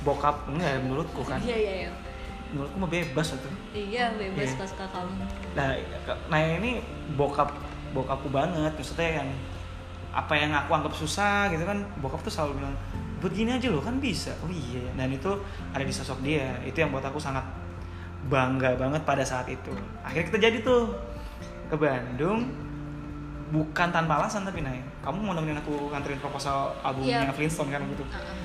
[0.05, 1.41] bokap enggak menurutku kan.
[1.41, 1.89] Iya iya iya.
[2.53, 3.49] Menurutku mah bebas itu.
[3.75, 4.51] Iya bebas Iya.
[4.55, 5.13] suka-suka kamu.
[5.57, 5.67] Nah,
[6.31, 6.79] nah ini
[7.19, 7.51] bokap
[7.91, 9.29] bokapku banget maksudnya yang
[10.11, 12.75] apa yang aku anggap susah gitu kan bokap tuh selalu bilang
[13.21, 15.31] buat gini aja loh kan bisa oh iya ya." dan itu
[15.73, 17.45] ada di sosok dia itu yang buat aku sangat
[18.27, 19.69] bangga banget pada saat itu
[20.01, 20.89] akhirnya kita jadi tuh
[21.69, 22.49] ke Bandung
[23.47, 27.31] bukan tanpa alasan tapi naik kamu mau nemenin aku nganterin proposal albumnya Iya.
[27.31, 28.37] Flintstone kan gitu Heeh.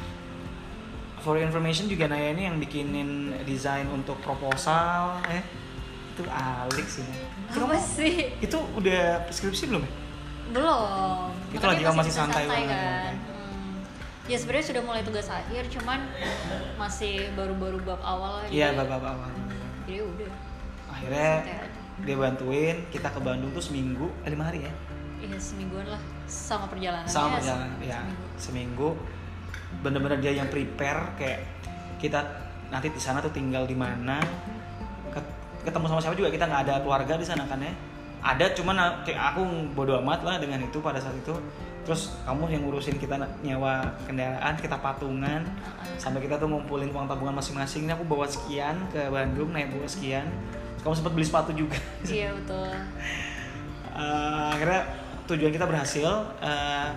[1.19, 3.11] for your information juga Naya ini yang bikinin
[3.43, 5.43] desain untuk proposal eh
[6.13, 7.25] itu alik sih Nay.
[7.49, 8.15] Itu Apa sih?
[8.39, 9.93] itu udah skripsi belum ya?
[10.53, 11.33] Belum.
[11.49, 12.69] Itu lagi kamu masih bisa santai banget.
[12.69, 13.13] kan.
[13.17, 13.81] Hmm.
[14.29, 16.05] Ya sebenarnya sudah mulai tugas akhir, cuman
[16.77, 18.45] masih baru-baru bab awal.
[18.47, 19.33] Iya, bapak awal.
[19.83, 20.31] Jadi udah.
[20.93, 21.82] Akhirnya Santai aja.
[22.01, 24.73] Dia bantuin kita ke Bandung tuh seminggu, eh, lima hari ya?
[25.23, 27.07] Iya semingguan lah sama perjalanan.
[27.07, 28.03] sama perjalanan ya
[28.35, 28.99] seminggu.
[29.81, 31.49] bener-bener dia yang prepare kayak
[31.97, 32.21] kita
[32.69, 34.21] nanti di sana tuh tinggal di mana.
[35.09, 35.33] Ket-
[35.65, 37.73] ketemu sama siapa juga kita nggak ada keluarga di sana kan ya?
[38.21, 39.41] Ada cuman kayak aku
[39.73, 41.33] bodo amat lah dengan itu pada saat itu.
[41.89, 45.41] Terus kamu yang ngurusin kita nyewa kendaraan kita patungan.
[45.97, 47.89] Sampai kita tuh ngumpulin uang tabungan masing-masing.
[47.89, 50.29] Ini aku bawa sekian ke Bandung naik bawa sekian
[50.83, 52.69] kamu sempat beli sepatu juga Iya betul.
[53.93, 54.83] Eh, akhirnya
[55.25, 56.89] tujuan kita berhasil eh,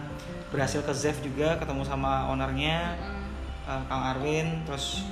[0.47, 3.23] berhasil ke Zev juga ketemu sama ownernya Mm.
[3.67, 5.05] eh, Kang Arwin terus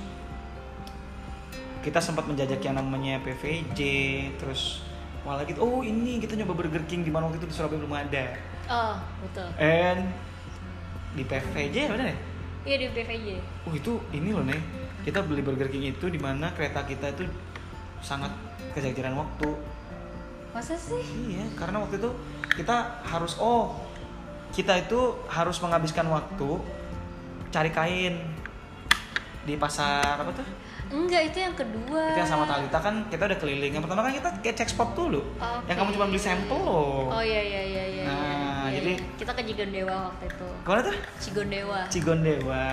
[1.80, 3.78] kita sempat menjajak yang namanya PVJ
[4.34, 4.80] terus
[5.20, 7.94] malah gitu oh ini kita nyoba Burger King di mana waktu itu di Surabaya belum
[7.94, 8.24] ada
[8.64, 9.48] Oh betul.
[9.58, 10.08] and
[11.12, 12.18] di PVJ bener ya
[12.64, 13.28] Iya di BVJ.
[13.62, 14.56] oh itu ini loh nih
[15.04, 17.28] kita beli Burger King itu di mana kereta kita itu
[18.00, 18.32] sangat
[18.74, 19.48] kejajaran waktu
[20.54, 21.02] Masa sih?
[21.34, 22.10] Iya, karena waktu itu
[22.54, 23.74] kita harus oh
[24.54, 26.62] kita itu harus menghabiskan waktu
[27.50, 28.22] cari kain
[29.42, 30.46] di pasar apa tuh?
[30.94, 32.14] Enggak itu yang kedua.
[32.14, 33.72] Itu yang sama Talita kan kita udah keliling.
[33.74, 35.26] Yang pertama kan kita kayak cek spot dulu.
[35.42, 35.66] Oke.
[35.66, 37.10] Yang kamu cuma beli sampel loh.
[37.10, 37.53] Oh iya iya.
[39.24, 40.48] Kita ke Cigondewa waktu itu.
[40.60, 40.94] Ke mana tuh?
[41.16, 41.80] Cigondewa.
[41.88, 42.66] Cigondewa.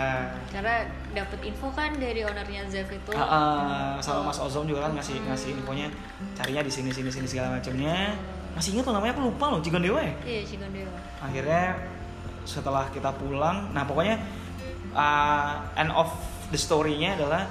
[0.52, 0.76] Karena
[1.16, 3.12] dapat info kan dari ownernya Zev itu.
[3.16, 5.88] Ah, ah, sama Mas Ozom juga kan ngasih ngasih infonya
[6.36, 8.12] carinya di sini sini sini segala macamnya.
[8.52, 10.14] Masih ingat tuh namanya aku lupa loh Cigondewa ya.
[10.28, 11.00] Iya Cigondewa.
[11.24, 11.80] akhirnya
[12.42, 14.18] setelah kita pulang nah pokoknya
[14.98, 16.10] uh, end of
[16.50, 17.46] the story-nya adalah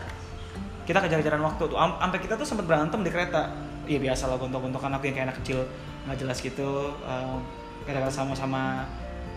[0.82, 3.54] kita kejar-kejaran waktu tuh Am- sampai kita tuh sempat berantem di kereta
[3.86, 5.62] iya biasa lah gontok-gontokan aku yang kayak anak kecil
[6.10, 7.38] nggak jelas gitu uh,
[7.82, 8.86] gara-gara sama-sama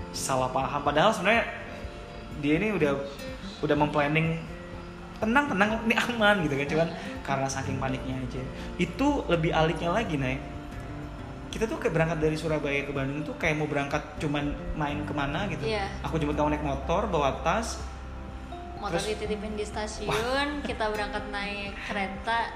[0.09, 1.43] salah paham padahal sebenarnya
[2.37, 2.91] dia ini udah
[3.59, 4.37] udah memplanning
[5.17, 6.87] tenang tenang ini aman gitu kan cuman
[7.21, 8.41] karena saking paniknya aja
[8.77, 10.41] itu lebih aliknya lagi naik
[11.47, 15.13] kita tuh kayak berangkat dari Surabaya ke Bandung tuh kayak mau berangkat cuman main ke
[15.13, 15.85] mana gitu Iya.
[16.01, 17.77] aku jemput kamu naik motor bawa tas
[18.75, 22.51] Motor Terus- dititipin di stasiun, kita berangkat naik kereta.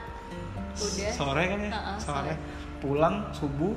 [0.76, 1.10] Udah.
[1.10, 2.34] sore kan ya Uh-uh, sore sore.
[2.78, 3.72] pulang subuh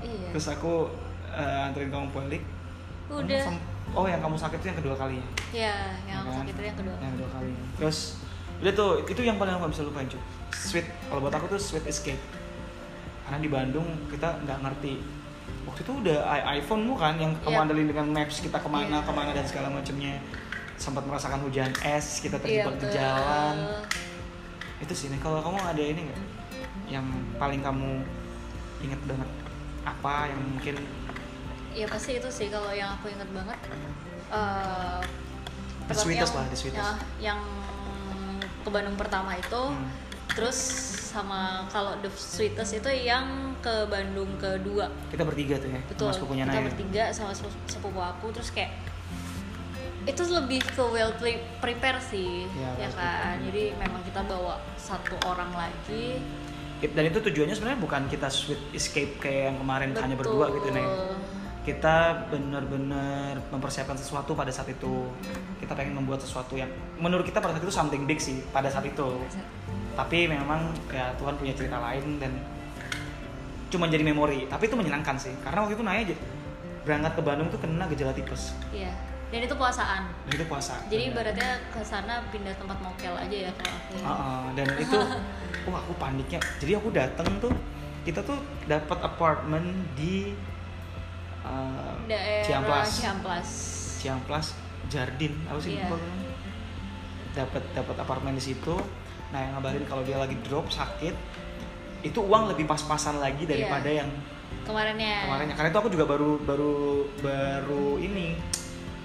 [0.00, 0.32] Iya.
[0.32, 0.88] terus aku
[1.34, 2.42] eh, anterin kamu balik
[3.04, 3.42] Kamu Udah.
[3.42, 5.18] sem- oh yang kamu sakit itu yang kedua kali
[5.50, 6.34] Ya, yang Ya kan?
[6.40, 6.96] sakit itu yang kedua.
[6.96, 7.98] yang kedua kali terus
[8.56, 11.84] udah tuh itu yang paling aku bisa lupain cuy sweet kalau buat aku tuh sweet
[11.84, 12.22] escape
[13.22, 15.02] karena di Bandung kita nggak ngerti
[15.64, 16.18] waktu itu udah
[16.50, 17.62] iPhone mu kan yang kamu Iya.
[17.62, 18.98] andelin dengan maps kita ke mana Iya.
[19.00, 20.16] ke mana dan segala macamnya
[20.74, 22.94] sempat merasakan hujan es kita Iya, terjebak di betul.
[22.94, 23.56] jalan
[24.76, 26.20] itu sih nih kalau kamu ada ini nggak
[26.88, 28.00] yang paling kamu
[28.80, 29.28] inget banget
[29.82, 30.74] apa yang mungkin
[31.74, 33.58] Ya pasti itu sih kalau yang aku inget banget.
[34.26, 35.00] eh
[35.84, 36.80] The tempat sweetest yang- lah, the sweetest.
[36.80, 36.90] ya,
[37.22, 37.40] yang
[38.58, 39.84] ke Bandung pertama itu, Hmm.
[40.26, 40.56] terus
[41.06, 43.26] sama kalau the sweetest itu yang
[43.60, 44.88] ke Bandung kedua.
[45.06, 46.08] kita bertiga tuh ya Betul.
[46.08, 48.72] sama sepupunya kita Naya bertiga sama sepu- sepupu aku terus kayak
[50.04, 53.40] itu lebih ke well pre- prepare sih, Ya, ya, kan.
[53.42, 56.20] Jadi memang kita bawa satu orang lagi.
[56.82, 60.36] dan itu tujuannya sebenarnya bukan kita sweet escape kayak yang kemarin hanya Betul.
[60.36, 60.84] berdua gitu nih
[61.64, 61.96] kita
[62.28, 65.08] benar-benar mempersiapkan sesuatu pada saat itu
[65.58, 68.84] kita pengen membuat sesuatu yang menurut kita pada saat itu something big sih pada saat
[68.84, 69.24] itu
[69.94, 72.36] tapi memang ya Tuhan punya cerita lain dan
[73.66, 76.16] cuma jadi memori tapi itu menyenangkan sih karena waktu itu Naya aja
[76.84, 78.92] berangkat ke Bandung tuh kena gejala tipes Iya.
[79.24, 80.06] Dan itu puasaan.
[80.22, 83.92] dan itu puasa Jadi ibaratnya ke sana pindah tempat mokel aja ya kalau aku.
[83.92, 84.04] ya.
[84.04, 84.98] Heeh, dan itu
[85.64, 87.50] wah aku paniknya jadi aku datang tuh
[88.04, 88.36] kita tuh
[88.68, 89.64] dapat apartemen
[89.96, 90.36] di
[91.44, 93.48] uh, Daerah Ciamplas Ciamplas.
[93.98, 94.46] Ciamplas
[94.86, 95.86] Jardin apa sih Iya.
[95.86, 96.00] gue.
[97.34, 98.76] dapat dapat apartemen di situ
[99.28, 101.14] nah yang ngabarin kalau dia lagi drop sakit
[102.00, 104.06] itu uang lebih pas-pasan lagi daripada yang
[104.62, 105.24] Kemarinnya.
[105.24, 106.74] kemarinnya karena itu aku juga baru baru
[107.18, 108.38] baru ini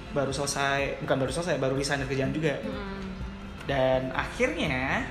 [0.09, 3.01] baru selesai bukan baru selesai baru resign dari kerjaan juga Mm-mm.
[3.65, 5.09] dan akhirnya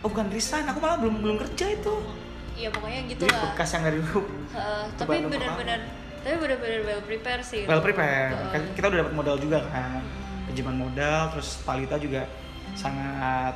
[0.00, 1.94] oh bukan resign aku malah belum belum kerja itu
[2.54, 3.50] Iya pokoknya gitu jadi lah.
[3.50, 4.20] bekas yang dari dulu
[4.86, 5.80] Itu tapi benar-benar
[6.24, 7.68] tapi benar-benar well prepare sih.
[7.68, 7.86] well itu.
[7.92, 8.50] prepare Heeh.
[8.56, 10.00] Kan kita udah dapat modal juga kan
[10.48, 12.24] pinjaman modal terus Talita juga
[12.72, 13.54] sangat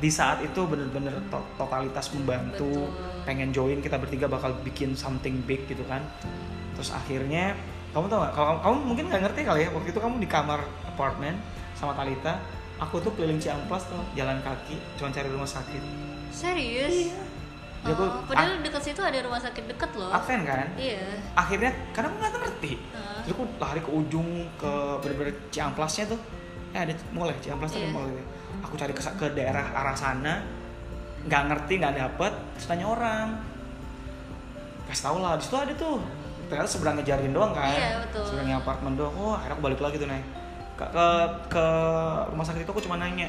[0.00, 3.24] di saat itu bener-bener to- totalitas membantu Betul.
[3.28, 6.00] pengen join kita bertiga bakal bikin something big gitu kan
[6.72, 7.52] terus akhirnya
[7.92, 10.64] kamu tau gak kalau kamu mungkin nggak ngerti kali ya waktu itu kamu di kamar
[10.88, 11.36] apartemen
[11.76, 12.40] sama Talita
[12.80, 15.82] aku tuh keliling Ciamplas tuh jalan kaki cuma cari rumah sakit
[16.32, 17.12] Serius?
[17.80, 20.10] Ya, aku- Oh, padahal dekat situ ada rumah sakit dekat loh.
[20.10, 20.68] Advent kan?
[20.74, 21.00] Iya.
[21.32, 22.72] akhirnya karena aku nggak ngerti.
[22.76, 23.18] Heeh.
[23.22, 26.20] terus aku lari ke ujung ke bener-bener Ciamplasnya tuh.
[26.70, 27.36] Eh ada mall ya?
[27.40, 27.94] Ciamplas tuh ada Iya.
[27.94, 28.24] mall gitu
[28.60, 30.44] aku cari ke, ke daerah arah sana.
[31.22, 32.32] Nggak ngerti nggak dapet.
[32.54, 33.26] Terus tanya orang.
[34.84, 36.02] Kasih tau lah di situ ada tuh.
[36.46, 37.70] Ternyata seberangnya jarin doang kan?
[37.70, 38.24] Iya, betul.
[38.26, 39.14] seberangnya apartemen doang.
[39.14, 40.26] Oh akhirnya aku balik lagi tuh naik
[40.74, 41.06] ke, ke
[41.48, 41.66] ke
[42.26, 43.28] rumah sakit itu aku cuma nanya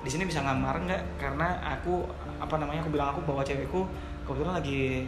[0.00, 1.02] di sini bisa ngamar nggak?
[1.16, 2.08] Karena aku
[2.40, 3.84] apa namanya aku bilang aku bawa cewekku
[4.24, 5.06] kebetulan lagi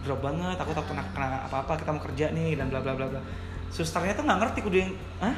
[0.00, 3.06] drop banget aku takut kena, kena apa-apa kita mau kerja nih dan bla bla bla
[3.10, 3.20] bla.
[3.68, 5.36] Susternya tuh nggak ngerti kudu yang ah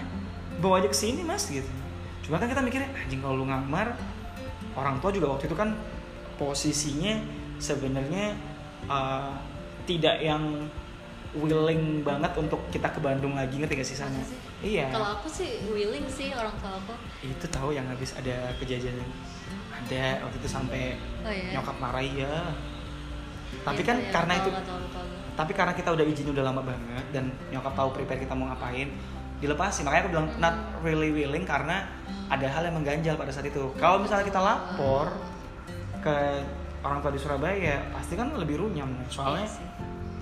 [0.63, 1.69] bawa aja ke sini mas gitu.
[2.23, 3.97] Cuma kan kita mikirnya anjing kalau lu ngamar
[4.79, 5.75] orang tua juga waktu itu kan
[6.39, 7.19] posisinya
[7.59, 8.39] sebenarnya
[8.87, 9.35] uh,
[9.85, 10.71] tidak yang
[11.33, 14.37] willing banget untuk kita ke Bandung lagi ngerti gak sih sana sih?
[14.61, 14.93] iya.
[14.93, 16.93] Kalau aku sih willing sih orang tua aku.
[17.25, 19.01] itu tahu yang habis ada kejadian
[19.73, 21.57] ada waktu itu sampai Oh iya.
[21.57, 22.35] nyokap marah ya.
[23.63, 24.51] Tapi Iya, kan iya, karena itu
[25.33, 28.93] tapi karena kita udah izin udah lama banget dan nyokap tahu prepare kita mau ngapain
[29.41, 30.55] dilepasin makanya aku bilang not
[30.85, 31.89] really willing karena
[32.29, 33.73] ada hal yang mengganjal pada saat itu.
[33.77, 35.09] Kalau misalnya kita lapor
[35.99, 36.17] ke
[36.83, 38.93] orang tua di Surabaya pasti kan lebih runyam.
[39.09, 39.71] Soalnya Iya.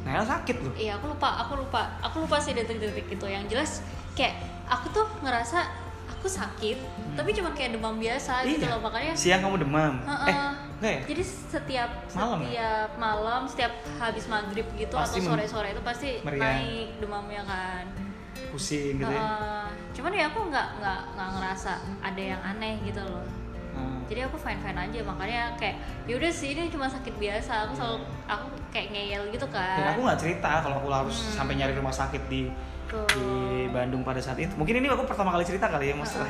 [0.01, 0.73] Nael sakit loh.
[0.75, 3.27] Iya aku lupa, aku lupa, aku lupa sih detik-detik itu.
[3.29, 3.71] Yang jelas
[4.17, 5.69] kayak aku tuh ngerasa
[6.21, 6.77] aku sakit,
[7.17, 9.13] tapi cuma kayak demam biasa gitu iya loh makanya.
[9.15, 10.29] siang kamu demam Heeh.
[10.29, 10.37] eh
[10.77, 12.45] enggak ya Jadi setiap Malam ya?
[12.45, 16.45] setiap malam, setiap habis maghrib gitu Pasti atau mem- sore-sore itu pasti meriang.
[16.55, 17.85] naik demamnya kan.
[18.47, 19.65] pusing gitu ya Heeh.
[19.93, 23.25] cuman ya aku nggak nggak nggak ngerasa ada yang aneh gitu loh.
[24.05, 27.65] Jadi aku fine fine aja makanya kayak yaudah sih ini cuma sakit biasa.
[27.65, 29.79] Aku selalu aku kayak ngeyel gitu kan.
[29.79, 31.33] dan aku nggak cerita kalau aku harus Hmm.
[31.33, 32.51] sampai nyari rumah sakit di
[32.91, 33.27] Di
[33.69, 36.27] Bandung pada saat itu mungkin ini aku pertama kali cerita kali ya masalah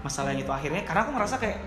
[0.00, 1.58] masalah yang itu akhirnya karena aku merasa kayak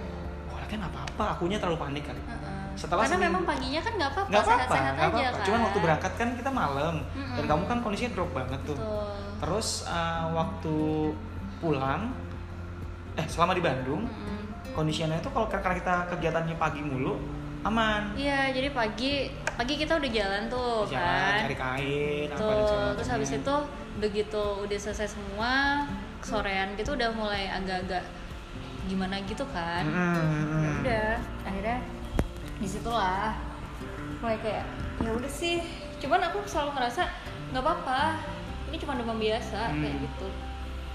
[0.47, 2.55] wah kan apa apa akunya terlalu panik kali Heeh.
[2.75, 5.43] Setelah Karena seminggu- memang paginya kan nggak apa-apa, sehat-sehat aja apa-apa kan.
[5.43, 7.33] cuman waktu berangkat kan kita malam Mm-mm.
[7.33, 9.05] dan kamu kan kondisinya drop banget tuh Betul.
[9.39, 10.75] terus uh, waktu
[11.57, 12.01] pulang
[13.15, 14.37] eh selama di Bandung Mm-mm.
[14.71, 17.17] kondisinya itu kalau karena kita kegiatannya pagi mulu
[17.63, 19.13] aman Iya, jadi pagi
[19.51, 21.41] pagi kita udah jalan tuh Jalan, kan.
[21.41, 23.55] cari kain apa Tuh, segala terus habis itu
[23.97, 25.85] begitu udah selesai semua,
[26.21, 28.05] sorean gitu udah mulai agak-agak
[28.85, 29.83] gimana gitu kan.
[29.83, 31.09] Ya udah,
[31.43, 31.77] akhirnya
[32.57, 33.35] di situlah
[34.21, 34.65] mulai kayak
[35.01, 35.61] ya udah sih.
[35.97, 37.03] Cuman aku selalu ngerasa
[37.51, 38.01] nggak apa-apa.
[38.67, 39.79] Ini cuma demam biasa Hmm.
[39.79, 40.27] kayak gitu.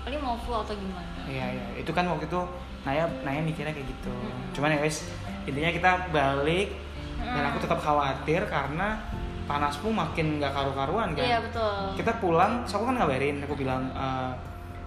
[0.03, 1.07] Paling mau flu atau gimana.
[1.25, 2.41] Iya iya, itu kan waktu itu
[2.83, 4.11] Naya Naya mikirnya kayak gitu.
[4.11, 4.51] Mm-mm.
[4.53, 5.07] Cuman ya wes
[5.47, 6.75] intinya kita balik
[7.23, 7.51] dan Mm.
[7.55, 8.99] aku tetap khawatir karena
[9.45, 11.25] panasmu makin nggak karu-karuan kan.
[11.25, 11.99] Iya betul.
[11.99, 14.31] Kita pulang, so aku kan ngabarin, aku bilang, "Eh,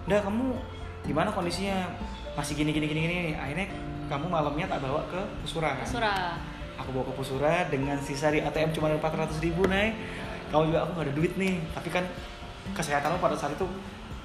[0.06, 0.44] udah kamu
[1.04, 1.86] gimana kondisinya?
[2.34, 3.18] Masih gini gini gini gini.
[3.32, 3.66] Akhirnya
[4.06, 5.86] kamu malamnya tak bawa ke Pusura kan?
[5.86, 6.36] Surah.
[6.76, 9.96] Aku bawa ke Pusura dengan sisa di ATM cuma ada 400 ribu Nay.
[10.48, 12.04] Kamu juga aku nggak ada duit nih, tapi kan
[12.72, 13.66] kesehatanmu pada saat itu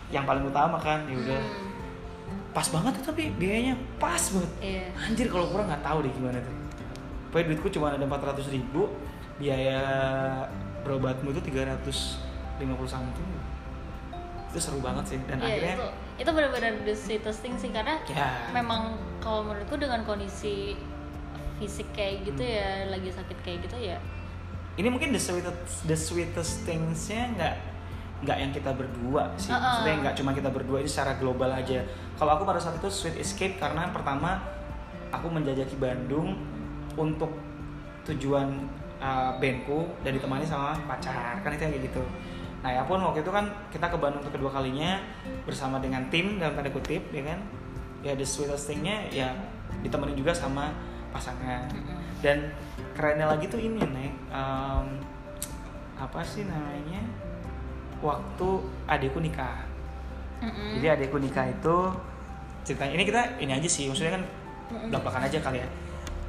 [0.10, 1.08] yang paling utama kan.
[1.08, 4.84] Ya udah Hmm, pas banget tuh tapi biayanya pas banget Iya.
[5.04, 6.56] anjir kalau kurang nggak tahu deh gimana tuh
[7.28, 8.92] pokoknya duitku cuma ada 400 ribu
[9.42, 9.82] biaya
[10.82, 12.22] berobatmu itu 350
[12.86, 13.30] something.
[14.52, 15.88] Itu seru banget sih dan Iya, akhirnya itu
[16.22, 18.52] itu benar-benar the sweetest thing sih karena ya.
[18.52, 20.76] memang kalau menurutku dengan kondisi
[21.58, 22.58] fisik kayak gitu Hmm.
[22.58, 23.98] ya lagi sakit kayak gitu ya.
[24.76, 27.56] Ini mungkin the sweetest the sweetest thingsnya nggak
[28.22, 29.50] nggak yang kita berdua sih.
[29.50, 29.58] Uh-uh.
[29.58, 31.82] maksudnya nggak cuma kita berdua ini secara global aja.
[32.16, 34.42] Kalau aku pada saat itu sweet escape karena pertama
[35.10, 36.38] aku menjajaki Bandung
[36.94, 37.32] untuk
[38.04, 38.68] tujuan
[39.02, 42.04] uh, bandku dan ditemani sama pacar kan itu kayak gitu.
[42.62, 45.02] Nah ya pun waktu itu kan kita ke Bandung untuk kedua kalinya
[45.50, 47.42] bersama dengan tim dalam tanda kutip ya kan?
[48.06, 49.34] Ya the sweetest thingnya ya
[49.82, 50.70] ditemani juga sama
[51.10, 51.66] pasangan.
[52.22, 52.54] Dan
[52.94, 54.86] kerennya lagi tuh ini nih em,
[55.98, 57.02] apa sih namanya?
[58.02, 58.50] Waktu
[58.86, 59.70] adikku nikah.
[60.42, 60.82] Mm-mm.
[60.82, 61.78] jadi adikku nikah itu
[62.66, 64.26] ceritanya ini kita ini aja sih maksudnya kan
[64.74, 64.90] Mm-mm.
[64.90, 65.70] belak-belakan aja kali ya.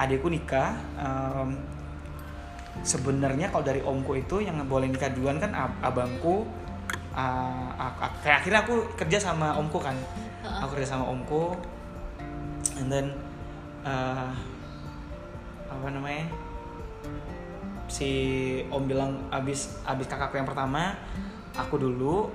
[0.00, 1.60] Adikku nikah em,
[2.80, 6.48] sebenarnya kalau dari omku itu yang boleh nikah duluan kan ab- abangku
[7.12, 7.92] ah, ah,
[8.24, 9.92] kayak akhirnya aku kerja sama omku kan.
[10.64, 11.52] Aku kerja sama omku.
[12.80, 13.06] And then
[13.84, 14.30] eh,
[15.68, 16.24] apa namanya?
[17.92, 18.10] Si
[18.72, 20.96] om bilang abis abis kakakku yang pertama
[21.52, 22.32] aku dulu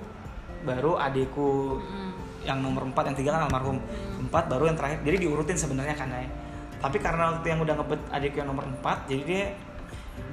[0.62, 2.13] baru adikku Mm.
[2.45, 3.82] yang nomor 4 yang tiga kan almarhum.
[4.21, 5.02] Empat baru yang terakhir.
[5.02, 6.30] Jadi diurutin sebenarnya kan ya
[6.78, 9.43] tapi karena waktu yang udah ngebet adikku yang nomor 4 jadi dia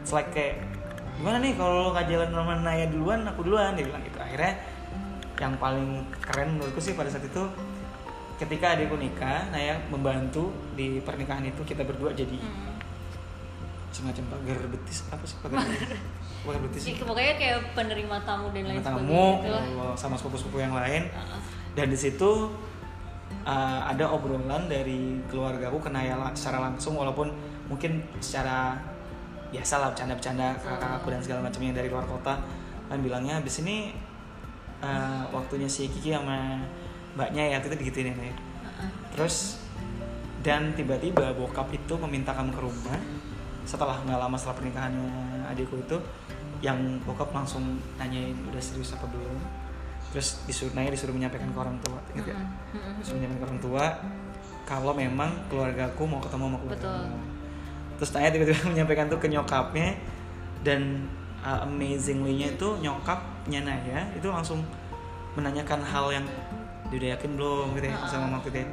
[0.05, 0.61] it's like kayak
[1.17, 3.73] gimana nih kalau lo jalan sama Naya duluan aku duluan?
[3.73, 4.21] Dia bilang gitu.
[4.21, 4.53] Akhirnya
[5.41, 7.41] yang paling keren menurutku sih pada saat itu
[8.37, 12.77] ketika adikku nikah Naya membantu di pernikahan itu kita berdua jadi Mm.
[13.95, 15.63] semacam pagar betis apa sih pagar
[16.45, 20.75] pagar betis Ya, pokoknya kayak penerima tamu dan lain tamu sebagainya gitu sama sepupu-sepupu yang
[20.75, 21.09] lain.
[21.79, 22.51] Dan di situ
[23.47, 27.31] uh, ada obrolan dari keluargaku ke Naya secara langsung walaupun
[27.71, 28.77] mungkin secara
[29.55, 32.35] biasa lah bercanda-bercanda kakak-kakakku dan segala macamnya yang dari luar kota.
[32.91, 33.95] Kan bilangnya habis ini
[34.83, 36.59] eh, waktunya si Kiki sama
[37.15, 38.35] mbaknya ya kita digituin ya
[39.15, 39.63] terus
[40.43, 42.99] dan tiba-tiba bokap itu meminta kamu ke rumah.
[43.65, 45.97] Setelah nggak lama setelah pernikahannya adikku itu
[46.61, 46.77] yang
[47.09, 49.41] bokap langsung nanyain udah serius apa belum?
[50.13, 52.37] Terus disuruh Naya disuruh menyampaikan ke orang tua ingat ya.
[53.01, 53.85] Disuruh menyampaikan ke orang tua
[54.69, 57.34] kalau memang keluargaku mau ketemu sama keluarga Betul.
[58.01, 59.95] Terus Naya tiba-tiba menyampaikan tuh ke nyokapnya
[60.65, 61.09] dan
[61.45, 64.65] uh, amazingly-nya itu nyokapnya Naya itu langsung
[65.35, 66.27] menanyakan hal yang
[66.89, 67.67] dia udah yakin belum?
[67.75, 68.69] gitu ya sama mama gitu ya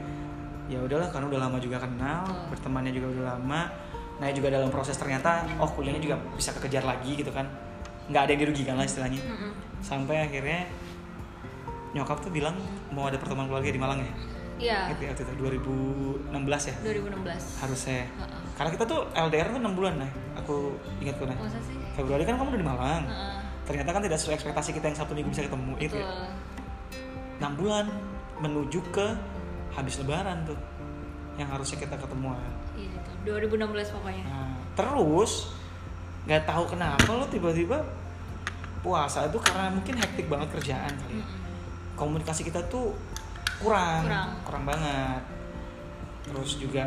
[0.71, 2.47] ya udahlah karena udah lama juga kenal Betul.
[2.55, 3.61] bertemannya juga udah lama
[4.21, 7.49] Naya juga dalam proses ternyata oh kuliahnya juga bisa kekejar lagi gitu kan.
[8.05, 9.17] Nggak ada yang dirugikan lah istilahnya.
[9.81, 10.69] Sampai akhirnya
[11.97, 12.53] nyokap tuh bilang
[12.93, 14.13] mau ada pertemuan keluarga di Malang ya?
[14.61, 14.79] Iya.
[14.93, 15.33] gitu ya waktu itu
[16.37, 16.75] 2016 ya?
[16.85, 17.65] 2016.
[17.65, 18.01] harusnya.
[18.05, 18.40] Heeh.
[18.61, 21.73] Karena kita tuh LDR tuh 6 bulan nah aku ingat tuh nah Masa sih?
[21.91, 23.37] Februari kan kamu udah di Malang Heeh.
[23.65, 26.07] ternyata kan tidak sesuai ekspektasi kita yang satu minggu bisa ketemu itu ya.
[27.41, 27.89] 6 bulan
[28.37, 29.07] menuju ke
[29.71, 30.57] habis lebaran tuh
[31.35, 32.37] yang harusnya kita ketemuan
[32.71, 33.09] Iya itu.
[33.25, 34.23] 2016 pokoknya.
[34.25, 35.49] nah, terus
[36.21, 37.81] nggak tahu kenapa lo tiba-tiba
[38.79, 41.25] puasa itu karena mungkin hektik banget kerjaan kali ya.
[41.25, 41.41] Mm-mm.
[41.93, 42.93] komunikasi kita tuh
[43.57, 44.05] kurang
[44.41, 44.63] Kurang.
[44.65, 45.21] banget
[46.21, 46.85] terus juga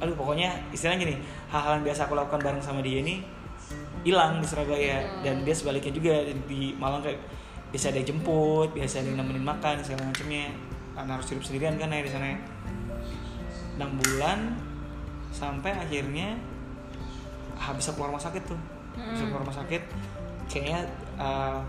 [0.00, 1.14] aduh pokoknya istilahnya gini
[1.52, 3.20] hal-hal yang biasa aku lakukan bareng sama dia ini
[4.00, 5.04] hilang di Surabaya.
[5.04, 5.22] Betul.
[5.24, 6.14] dan dia sebaliknya juga
[6.48, 7.20] di Malang kayak
[7.70, 10.50] bisa ada yang jemput biasa ada yang nemenin makan segala macamnya.
[10.96, 12.36] Karena harus hidup sendirian kan ya di sana.
[13.80, 14.38] 6 bulan
[15.32, 16.36] sampai akhirnya
[17.56, 18.60] habis aku keluar rumah sakit tuh.
[18.98, 19.82] Habis aku keluar rumah sakit.
[20.50, 20.80] Kayaknya
[21.16, 21.60] uh,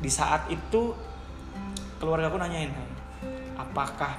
[0.00, 0.96] di saat itu
[2.00, 2.88] keluarga aku nanyain "Hai,
[3.60, 4.16] apakah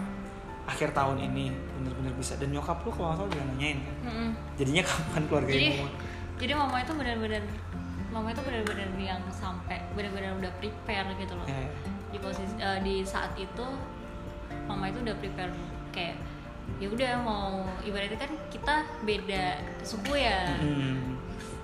[0.68, 4.30] akhir tahun ini bener-bener bisa dan nyokap lu kalau nggak salah nanyain kan Mm-mm.
[4.56, 5.88] jadinya kapan keluarga Jadi mau
[6.38, 7.44] jadi mama itu benar-benar
[8.08, 11.44] mama itu benar-benar yang sampai benar-benar udah prepare gitu loh.
[11.46, 11.66] ya,
[12.08, 13.66] Di posisi eh, di saat itu
[14.64, 15.52] mama itu udah prepare
[15.90, 16.16] kayak
[16.78, 19.46] ya udah mau ibaratnya kan kita beda
[19.82, 20.52] suku ya.
[20.56, 21.16] hmm,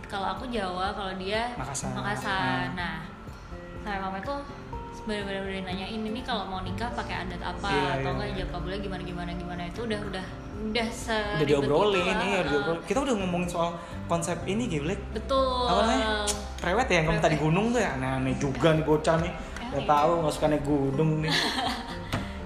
[0.07, 1.91] Kalau aku Jawa, kalau dia Makassar.
[1.91, 2.31] Makassar.
[2.31, 2.63] Ah.
[2.73, 2.95] Nah,
[3.81, 4.35] sampai mama itu
[5.03, 7.67] benar-benar udah nanyain ini kalau mau nikah pakai adat apa?
[7.67, 8.35] Iya, atau iya, enggak iya.
[8.39, 9.61] ijab kabulnya gimana gimana gimana?
[9.67, 10.25] Itu udah udah
[10.63, 12.81] udah se udah diobrolin ini udah diobrolin.
[12.87, 13.69] kita udah ngomongin soal
[14.07, 15.67] konsep ini Giblek betul.
[15.67, 16.07] Apa namanya?
[16.63, 17.89] Prewed ya yang kamu tadi gunung tuh ya?
[17.99, 19.31] Aneh-aneh juga nih bocah nih.
[19.75, 19.87] Udah Aneh.
[19.91, 21.33] tahu nggak suka naik gunung nih.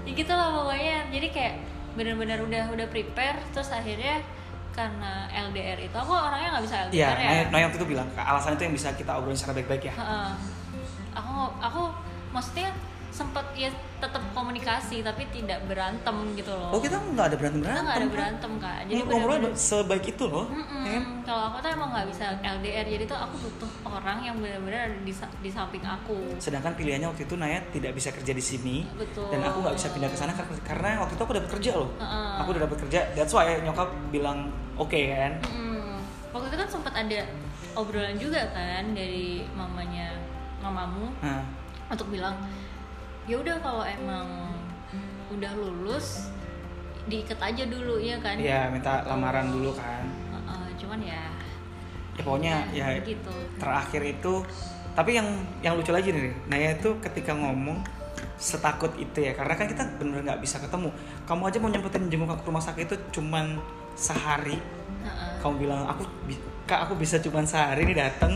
[0.08, 0.96] Ya gitu lah pokoknya.
[1.12, 1.54] Jadi kayak
[1.92, 4.24] benar-benar udah udah prepare terus akhirnya
[4.72, 7.28] karena LDR itu aku orangnya nggak bisa LDR Iya, ya.
[7.28, 9.94] Naya, Naya waktu itu bilang alasan itu yang bisa kita obrolin secara baik-baik ya.
[10.00, 10.30] Heeh.
[11.12, 11.82] aku aku
[12.38, 12.70] maksudnya
[13.08, 13.66] sempat ya
[13.98, 17.82] tetap komunikasi tapi tidak berantem gitu loh Oh kita nggak ada berantem kita berantem.
[17.82, 20.46] nggak ada berantem kak jadi benar-benar sebaik itu loh.
[20.46, 20.62] Ya
[20.94, 21.02] kan?
[21.26, 24.98] kalau aku tuh emang nggak bisa LDR jadi tuh aku butuh orang yang benar-benar ada
[25.02, 29.34] di, di samping aku Sedangkan pilihannya waktu itu Naya tidak bisa kerja di sini Betul.
[29.34, 31.90] dan aku nggak bisa pindah ke sana karena, karena waktu itu aku dapat kerja loh.
[31.98, 32.30] Heeh.
[32.38, 33.00] Aku udah dapat kerja.
[33.12, 34.38] That's why nyokap bilang
[34.76, 35.32] oke kan.
[35.42, 35.98] Mm-mm.
[36.30, 37.20] waktu itu kan sempat ada
[37.74, 40.14] obrolan juga kan dari mamanya
[40.58, 41.42] mamamu Nah,
[41.88, 42.36] untuk bilang
[43.28, 44.52] ya udah kalau emang
[45.28, 46.32] udah lulus
[47.08, 48.36] diikat aja dulu ya kan?
[48.36, 50.04] Iya minta lamaran dulu kan.
[50.32, 51.24] Heeh, cuman ya
[52.18, 53.30] Ya pokoknya ya gitu.
[53.62, 54.42] terakhir itu
[54.98, 55.28] tapi yang
[55.62, 57.78] yang lucu lagi nih Naya itu ketika ngomong
[58.34, 60.90] setakut itu ya karena kan kita bener nggak bisa ketemu.
[61.26, 63.58] Kamu aja mau nyempetin jenguk aku ke rumah sakit itu cuman
[63.94, 64.58] sehari.
[64.58, 65.32] Heeh.
[65.38, 66.02] kamu bilang aku
[66.66, 68.34] kak aku bisa cuman sehari nih datang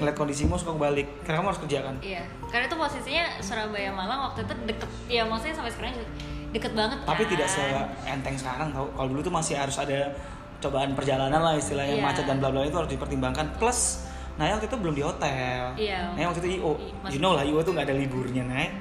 [0.00, 1.06] ngeliat kondisimu suka balik.
[1.22, 1.94] Karena kamu harus kerja kan?
[2.00, 2.22] Iya.
[2.48, 4.90] Karena itu posisinya Surabaya Malang waktu itu deket.
[5.06, 6.08] Ya maksudnya sampai sekarang juga
[6.50, 7.30] deket banget tapi kan?
[7.30, 8.88] tidak seenteng sekarang tau.
[8.90, 10.10] Kalau dulu tuh masih harus ada
[10.58, 12.04] cobaan perjalanan lah istilahnya Iya.
[12.04, 13.54] macet dan bla bla itu harus dipertimbangkan.
[13.60, 15.62] Plus Naya waktu itu belum di hotel.
[15.76, 16.16] Iya.
[16.16, 16.72] Naya waktu itu IO
[17.12, 18.72] you know lah IO tuh nggak ada liburnya Naya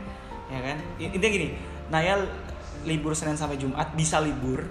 [0.49, 0.77] ya kan?
[0.97, 1.47] Intinya gini
[1.91, 2.15] Naya
[2.87, 4.63] libur Senin sampai Jumat bisa libur.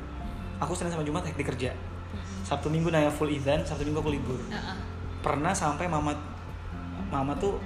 [0.58, 1.70] Aku Senin sampai Jumat hektik kerja.
[2.42, 4.40] Sabtu Minggu Naya full event Sabtu Minggu aku libur.
[4.48, 4.76] Heeh.
[5.18, 6.14] pernah sampai mama
[7.08, 7.56] mama tuh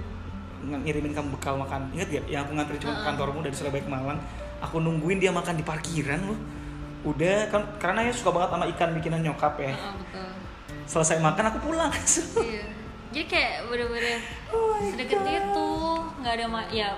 [0.62, 1.90] ng- ngirimin kamu bekal makan.
[1.93, 3.07] Ingat gak yang aku nganterin cuma ke Heeh.
[3.09, 4.18] kantormu dari Surabaya ke Malang.
[4.61, 6.38] Aku nungguin dia makan di parkiran loh.
[7.03, 9.74] Udah kan karena ya suka banget sama ikan bikinan nyokap ya.
[9.74, 10.30] Heeh, betul.
[10.84, 11.90] Selesai makan aku pulang.
[12.38, 12.64] Iya.
[13.12, 15.68] Jadi kayak bener-bener Oh sedekat itu
[16.16, 16.97] nggak ada ma- ya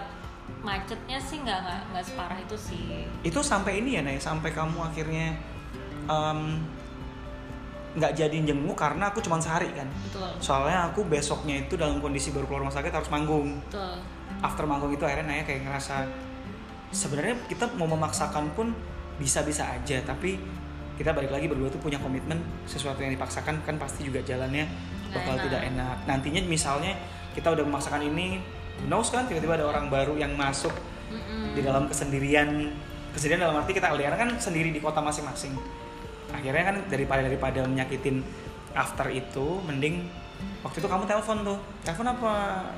[0.62, 3.02] macetnya sih nggak nggak nggak separah itu sih.
[3.20, 4.22] Itu sampai ini ya Nay?
[4.22, 5.34] Sampai kamu akhirnya
[6.06, 6.62] em,
[7.94, 9.86] nggak jadi jenguk karena aku cuma sehari kan.
[9.86, 10.28] Betul.
[10.42, 13.62] Soalnya aku besoknya itu dalam kondisi baru keluar rumah sakit harus manggung.
[13.70, 14.02] Betul.
[14.42, 16.04] After manggung itu akhirnya Naya kayak ngerasa
[16.90, 18.74] sebenarnya kita mau memaksakan pun
[19.18, 20.38] bisa-bisa aja tapi
[20.94, 24.66] kita balik lagi berdua tuh punya komitmen sesuatu yang dipaksakan kan pasti juga jalannya
[25.10, 25.44] bakal enak.
[25.46, 25.96] tidak enak.
[26.06, 26.94] nantinya misalnya
[27.34, 28.38] kita udah memaksakan ini
[28.86, 30.74] knows kan tiba-tiba ada orang baru yang masuk
[31.10, 31.54] Mm-mm.
[31.54, 32.74] di dalam kesendirian.
[33.14, 35.54] Kesendirian dalam arti kita LDR kan sendiri di kota masing-masing
[36.34, 38.20] akhirnya kan daripada daripada menyakitin
[38.74, 40.02] after itu mending
[40.66, 41.58] waktu itu kamu telepon tuh.
[41.86, 42.32] Telepon apa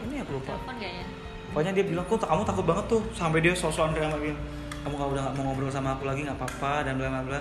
[0.05, 0.55] ini aku lupa.
[0.55, 1.07] Telepon kayaknya.
[1.51, 4.37] Pokoknya dia bilang kok kamu takut banget tuh sampai dia sosokan kayak dia.
[4.85, 7.41] Kamu kalau udah gak mau ngobrol sama aku lagi nggak apa-apa dan bla bla bla.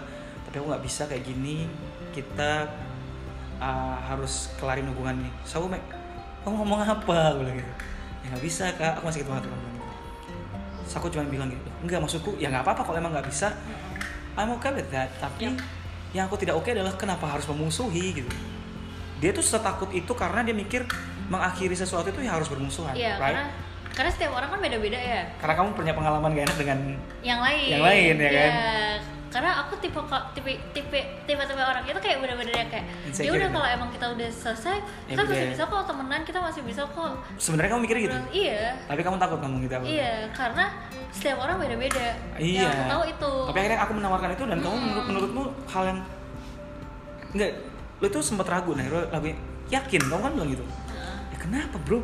[0.49, 1.67] Tapi aku nggak bisa kayak gini.
[2.15, 2.63] Kita
[3.59, 5.75] uh, harus kelarin hubungan ini so aku
[6.47, 7.35] kamu ngomong apa?
[7.35, 7.73] Aku bilang gitu.
[8.23, 9.01] Ya nggak bisa kak.
[9.01, 9.67] Aku masih gitu banget kamu.
[10.85, 11.69] Terus aku cuma bilang gitu.
[11.83, 13.51] Enggak maksudku ya nggak apa-apa kalau emang nggak bisa.
[14.39, 15.11] I'm okay with that.
[15.19, 15.74] Tapi Yep.
[16.15, 18.31] Yang aku tidak oke adalah kenapa harus memusuhi gitu
[19.19, 20.87] dia tuh setakut itu karena dia mikir
[21.27, 23.35] mengakhiri sesuatu itu ya harus bermusuhan iya right?
[23.35, 23.43] karena
[23.95, 26.79] karena setiap orang kan beda-beda ya karena kamu punya pengalaman gak enak dengan
[27.19, 28.51] yang lain Yang lain, ya kan?
[29.35, 29.99] Karena aku tipe
[30.31, 33.51] tipe tipe tipe tipe orang itu kayak bener-bener yang kayak ya udah gitu.
[33.51, 35.35] kalau emang kita udah selesai Ya kita udah.
[35.35, 39.01] masih bisa kok temenan kita masih bisa kok sebenarnya kamu mikirnya gitu Terus, iya tapi
[39.03, 39.83] kamu takut ngomong gitu apa?
[39.83, 40.65] iya karena
[41.11, 42.07] setiap orang beda-beda
[42.39, 45.83] iya yang aku tahu itu tapi akhirnya aku menawarkan itu dan kamu menurut menurutmu hal
[45.83, 45.99] yang
[47.35, 47.51] enggak
[47.99, 49.27] lu tuh sempat ragu nih lu lagu
[49.67, 51.17] yakin kamu kan bilang gitu Heeh.
[51.35, 51.99] ya kenapa bro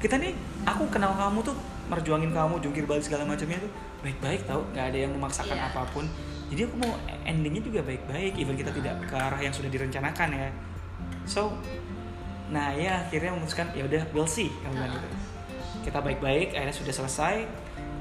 [0.00, 0.36] kita nih
[0.68, 1.56] aku kenal kamu tuh
[1.88, 5.68] merjuangin kamu jungkir balik segala macamnya tuh baik-baik tau nggak ada yang memaksakan Iya.
[5.72, 6.04] apa pun
[6.46, 6.92] jadi aku mau
[7.22, 10.48] endingnya juga baik-baik even kita tidak ke arah yang sudah direncanakan ya
[11.24, 11.56] so
[12.46, 15.08] nah ya akhirnya memutuskan ya udah we'll see kamu bilang gitu
[15.82, 17.34] kita baik-baik akhirnya sudah selesai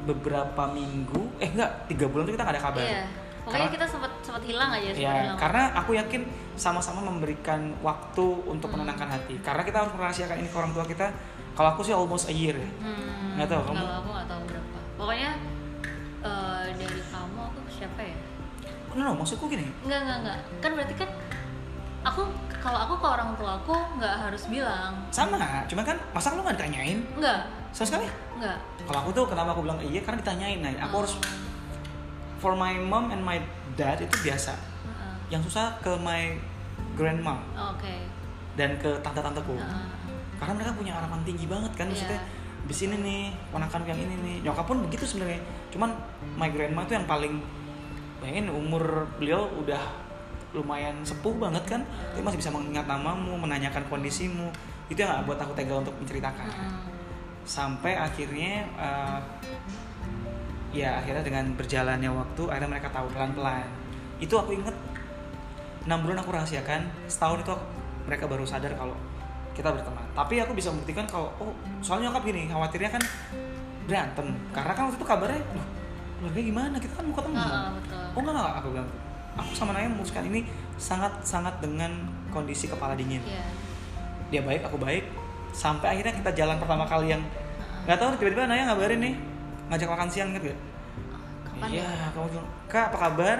[0.04, 3.04] beberapa minggu eh enggak tiga bulan tuh kita nggak ada kabar iya
[3.40, 6.22] pokoknya Karena- kita sempat sempat hilang aja Ya, hilang karena aku yakin
[6.56, 8.80] sama-sama memberikan waktu untuk Hmm.
[8.80, 9.36] menenangkan hati.
[9.38, 11.12] Karena kita harus merahasiakan ini ke orang tua kita.
[11.52, 12.70] Kalau aku sih almost a year ya.
[12.80, 13.84] hmm, Nggak tahu, kamu?
[13.84, 15.30] aku nggak tahu berapa pokoknya
[16.24, 16.63] eh,
[18.94, 19.66] No, no, maksudku gini.
[19.86, 20.38] Enggak, enggak, enggak.
[20.62, 21.10] Kan berarti kan
[22.04, 22.22] aku
[22.62, 24.92] kalau aku ke orang tua aku nggak harus bilang.
[25.10, 27.00] Sama, cuma kan masa lu nggak ditanyain?
[27.18, 27.40] Enggak,
[27.74, 28.08] Sama sekali.
[28.38, 28.58] enggak.
[28.86, 30.60] Kalau aku tuh kenapa aku bilang iya karena ditanyain.
[30.62, 31.14] Nah, aku harus
[32.38, 33.40] for my mom and my
[33.80, 34.54] dad itu biasa.
[34.54, 35.14] Heeh.
[35.34, 36.38] Yang susah ke my
[36.94, 37.42] grandma
[37.74, 38.06] Oke.
[38.60, 39.58] dan ke tante-tanteku.
[39.58, 39.86] Heeh.
[40.38, 42.20] Karena mereka punya harapan tinggi banget kan maksudnya.
[42.20, 42.42] Iya.
[42.64, 44.36] Di sini nih, ponakan yang ini nih.
[44.48, 45.40] Nyokap pun begitu sebenarnya.
[45.72, 45.92] Cuman
[46.40, 47.44] my grandma itu yang paling
[48.24, 49.84] bayangin umur beliau udah
[50.56, 51.82] lumayan sepuh banget kan.
[51.84, 54.48] Tapi masih bisa mengingat namamu, menanyakan kondisimu.
[54.88, 56.48] Itu yang buat aku tega untuk menceritakan.
[56.48, 56.76] Heeh.
[57.44, 59.20] Sampai akhirnya eh,
[60.72, 63.68] ya akhirnya dengan berjalannya waktu akhirnya mereka tahu pelan-pelan.
[64.24, 64.74] Itu aku inget
[65.84, 67.70] 6 bulan aku rahasiakan, setahun itu aku-
[68.08, 68.96] mereka baru sadar kalau
[69.52, 70.08] kita berteman.
[70.16, 71.52] Tapi aku bisa membuktikan kalau oh
[71.84, 73.04] soalnya nyokap gini khawatirnya kan
[73.84, 75.42] berantem karena kan waktu itu kabarnya
[76.24, 77.36] keluarga gimana kita kan mau ketemu.
[77.84, 78.06] Betul.
[78.16, 78.90] Oh enggak enggak aku bilang.
[79.34, 80.46] Aku sama Naya memutuskan ini
[80.80, 81.92] sangat-sangat dengan
[82.32, 83.20] kondisi kepala dingin.
[83.28, 83.44] Iya.
[84.32, 85.04] Dia baik, aku baik.
[85.52, 87.84] Sampai akhirnya kita jalan pertama kali yang Heeh.
[87.90, 89.14] nggak tahu tiba-tiba Naya ngabarin nih
[89.68, 90.46] ngajak makan siang gak?
[91.44, 92.08] Kapan Iya, ya?
[92.14, 93.38] kamu bilang, Kak apa kabar?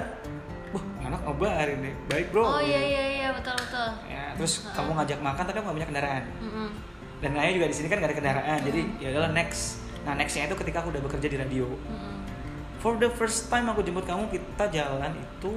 [0.74, 1.94] Wah, anak ngabarin nih.
[2.10, 2.42] Baik bro.
[2.42, 3.90] Oh iya iya iya betul betul.
[4.10, 6.24] Ya, terus kamu ngajak makan tapi aku gak punya kendaraan.
[6.42, 6.70] Mm-mm.
[7.22, 8.60] Dan Naya juga di sini kan gak ada kendaraan.
[8.66, 9.86] Jadi ya adalah next.
[10.04, 11.70] Nah, nextnya itu ketika aku udah bekerja di radio.
[12.84, 15.52] For the first time aku jemput kamu, kita jalan itu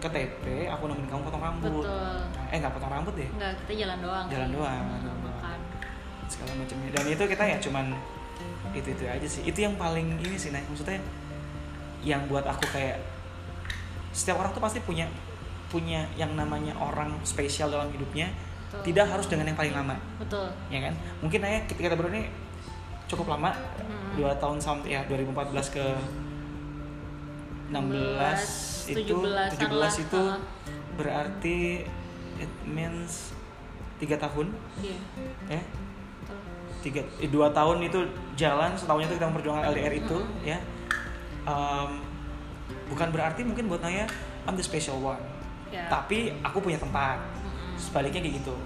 [0.00, 1.84] ke TP, aku nemenin kamu potong rambut.
[1.84, 2.16] Betul.
[2.48, 4.26] Eh nggak potong rambut deh, Enggak, kita jalan doang.
[4.26, 4.56] Jalan sih.
[4.56, 4.84] doang.
[5.20, 5.58] Makan.
[6.24, 6.88] segala macamnya.
[6.94, 7.86] Dan itu kita ya cuman
[8.72, 9.42] itu itu aja sih.
[9.44, 10.64] Itu yang paling ini sih, Nay.
[10.64, 11.02] Maksudnya
[12.00, 12.96] yang buat aku kayak
[14.10, 15.04] setiap orang tuh pasti punya
[15.68, 18.32] punya yang namanya orang spesial dalam hidupnya.
[18.70, 18.80] Betul.
[18.88, 20.00] Tidak harus dengan yang paling lama.
[20.16, 20.48] Betul.
[20.70, 22.24] ya kan mungkin Naya ketika kita berdua ini
[23.04, 23.50] cukup lama
[23.82, 24.14] Hmm.
[24.14, 25.82] dua tahun sampai ya 2014 ke
[27.70, 29.92] 16 itu 17-an 17 lah.
[29.94, 30.22] itu
[30.94, 31.58] berarti
[32.36, 33.30] it means
[33.96, 34.98] tiga tahun Iya.
[35.50, 35.62] ya
[36.80, 38.00] tiga eh, dua tahun itu
[38.34, 40.44] jalan setahunnya itu kita memperjuangkan LDR itu Mm-hmm.
[40.46, 40.58] ya
[41.40, 41.90] Em,
[42.86, 44.04] bukan berarti mungkin buat Naya
[44.44, 45.20] I'm the special one
[45.70, 45.86] Ya.
[45.86, 47.78] tapi aku punya tempat Mm-mm.
[47.78, 48.56] sebaliknya kayak gitu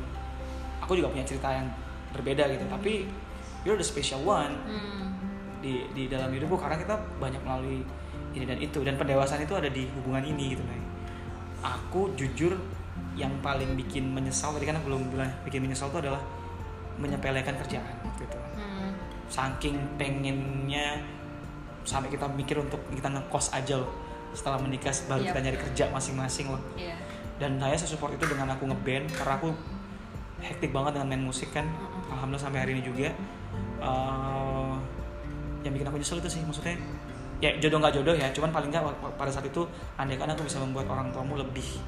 [0.80, 1.68] aku juga punya cerita yang
[2.11, 3.05] berbeda gitu tapi
[3.61, 5.12] you're the special one Hmm.
[5.61, 7.84] di di dalam hidupku karena kita banyak melalui
[8.35, 10.80] ini dan itu dan pendewasaan itu ada di hubungan ini gitu Nay.
[11.62, 12.59] aku jujur
[13.14, 16.18] yang paling bikin menyesal tadi kan aku belum bilang bikin menyesal itu adalah
[16.99, 18.91] menyepelekan kerjaan waktu itu Hmm.
[19.26, 21.03] saking pengennya
[21.82, 23.91] sampai kita mikir untuk kita ngekos aja loh
[24.30, 25.30] setelah menikah baru Yap.
[25.30, 26.95] kita nyari kerja masing-masing loh Iya.
[27.39, 29.51] dan saya support itu dengan aku ngeband karena aku
[30.39, 31.66] hektik banget dengan main musik kan
[32.11, 33.11] alhamdulillah sampai hari ini juga
[33.85, 34.74] Eh,
[35.61, 36.72] yang bikin aku nyesel itu sih maksudnya
[37.43, 38.85] ya jodoh nggak jodoh ya cuman paling nggak
[39.18, 39.62] pada saat itu
[39.99, 41.82] andai kan aku bisa membuat orang tuamu lebih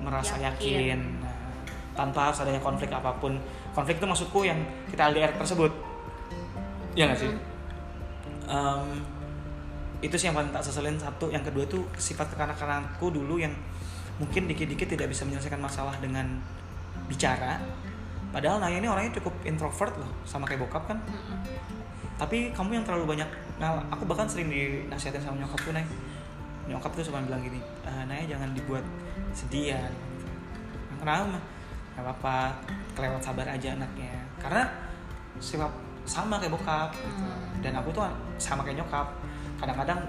[0.00, 0.48] merasa Yakin.
[0.48, 1.34] yakin, Nah,
[1.92, 3.34] tanpa harus adanya konflik apa pun
[3.74, 4.58] konflik itu maksudku yang
[4.88, 5.70] kita LDR tersebut
[6.98, 7.30] Iya gak sih?
[8.50, 8.88] Em,
[10.02, 13.54] itu sih yang paling tak seselin satu, yang kedua tuh sifat kekanak-kanakku dulu yang
[14.18, 16.42] mungkin dikit-dikit tidak bisa menyelesaikan masalah dengan
[17.06, 17.62] bicara.
[18.34, 20.98] Padahal Naya ini orangnya cukup introvert loh, sama kayak bokap kan.
[22.18, 23.28] Tapi kamu yang terlalu banyak,
[23.62, 25.86] nah aku bahkan sering dinasihatin sama nyokapku Nay.
[26.66, 28.82] Nyokap tuh suka bilang gini, "Eh, Naya jangan dibuat
[29.32, 29.82] sedih ya.
[30.98, 31.38] Kenapa?
[31.94, 32.38] Gak apa-apa,
[32.98, 34.18] kelewat sabar aja anaknya.
[34.42, 34.66] Karena
[35.38, 35.70] sifat
[36.08, 37.20] sama kayak bokap gitu.
[37.20, 37.60] Hmm.
[37.60, 38.08] dan aku tuh
[38.40, 39.06] sama kayak nyokap
[39.60, 40.00] kadang-kadang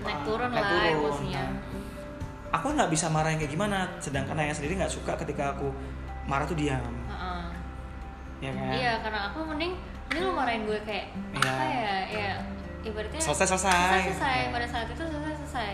[0.00, 0.92] naik uh, turun naik lah turun.
[0.96, 1.52] emosinya Nah,
[2.56, 5.68] aku nggak bisa marah yang kayak gimana sedangkan ayah sendiri nggak suka ketika aku
[6.24, 7.42] marah tuh diam Heeh.
[8.40, 9.76] ya kan iya karena aku mending
[10.14, 11.50] ini lu marahin gue kayak Iya.
[11.50, 12.30] apa ya ya
[12.84, 13.74] ibaratnya selesai selesai.
[13.74, 14.38] selesai selesai.
[14.54, 15.72] Pada saat itu selesai selesai.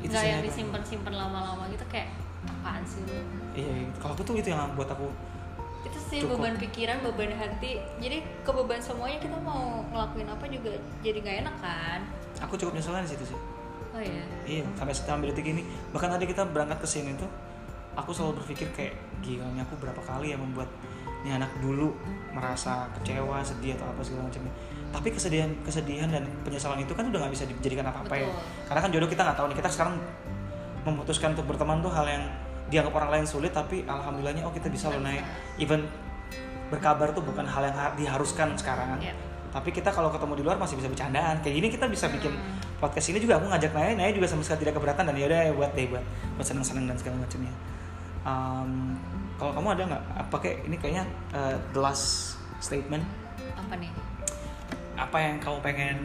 [0.00, 2.08] Itu nggak yang disimpan simpan lama-lama gitu kayak
[2.48, 3.20] apaan sih lu?
[3.52, 5.12] Iya kalau aku tuh itu yang buat aku
[5.78, 6.42] itu sih Cukup.
[6.42, 7.78] beban pikiran beban hati.
[8.00, 10.72] Jadi kebeban semuanya kita mau ngelakuin apa juga
[11.04, 12.00] jadi nggak enak kan?
[12.48, 13.38] Aku cukup nyesel di situ sih.
[13.92, 14.24] Oh iya?
[14.42, 15.62] Iya sampai sampai detik ini.
[15.92, 17.28] Bahkan tadi kita berangkat ke sini tuh
[17.94, 20.70] aku selalu berpikir kayak gila ini aku berapa kali ya membuat
[21.18, 21.90] ini anak dulu
[22.30, 24.52] merasa kecewa sedih atau apa segala macamnya.
[24.88, 28.24] Tapi kesedihan kesedihan dan penyesalan itu kan udah nggak bisa dijadikan apa apa ya.
[28.24, 28.38] Betul.
[28.66, 29.56] karena kan jodoh kita nggak tahu nih.
[29.58, 29.94] Kita sekarang
[30.86, 32.24] memutuskan untuk berteman tuh hal yang
[32.68, 35.24] dianggap orang lain sulit tapi alhamdulillahnya oh kita bisa loh naik.
[35.56, 35.84] Even
[36.68, 39.00] berkabar tuh bukan hal yang ha- diharuskan sekarang.
[39.00, 39.14] Iya.
[39.48, 41.40] tapi kita kalau ketemu di luar masih bisa bercandaan.
[41.40, 42.60] Kayak gini kita bisa bikin Hmm.
[42.76, 43.40] podcast ini juga.
[43.40, 46.04] Aku ngajak Naya Naya juga sama sekali tidak keberatan dan yaudah ya buat deh buat
[46.36, 47.52] buat seneng seneng dan segala macamnya.
[48.28, 48.92] Um,
[49.38, 50.02] kalau kamu ada nggak?
[50.26, 53.06] Apa kayak ini kayaknya uh, the last statement.
[53.54, 53.90] Apa nih?
[54.98, 55.96] Apa yang kamu pengen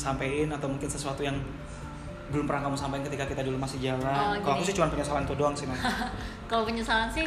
[0.00, 1.36] sampaikan atau mungkin sesuatu yang
[2.32, 4.04] belum pernah kamu sampaikan ketika kita dulu masih jalan?
[4.04, 5.64] Oh, kalau aku sih cuma penyesalan itu doang sih
[6.50, 7.24] kalau penyesalan sih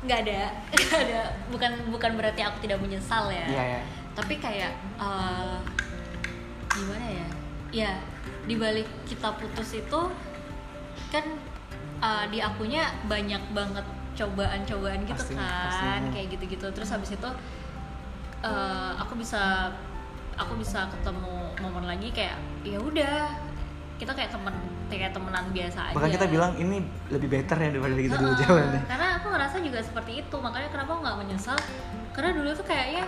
[0.00, 0.48] nggak ada.
[0.80, 1.22] Nggak ada.
[1.52, 3.44] Bukan bukan berarti aku tidak menyesal ya.
[3.44, 3.82] Iya ya
[4.14, 5.56] tapi kayak eh,
[6.70, 7.28] gimana ya?
[7.70, 7.92] Ya
[8.44, 10.00] dibalik kita putus itu
[11.08, 11.24] kan
[12.02, 13.86] eh, di akunya banyak banget
[14.20, 16.10] cobaan-cobaan gitu Pasti, kan pastinya.
[16.12, 16.66] kayak gitu-gitu.
[16.70, 17.30] Terus habis itu
[18.42, 19.72] eh, aku bisa
[20.36, 23.28] aku bisa ketemu momen lagi kayak ya udah
[23.96, 24.54] kita kayak temen
[24.88, 25.94] kayak temenan biasa aja.
[25.94, 29.56] bahkan kita bilang ini lebih better ya daripada kita dulu Heeh, jalan karena aku ngerasa
[29.60, 30.36] juga seperti itu.
[30.36, 31.58] Makanya kenapa aku nggak menyesal?
[32.10, 33.04] Karena dulu tuh kayaknya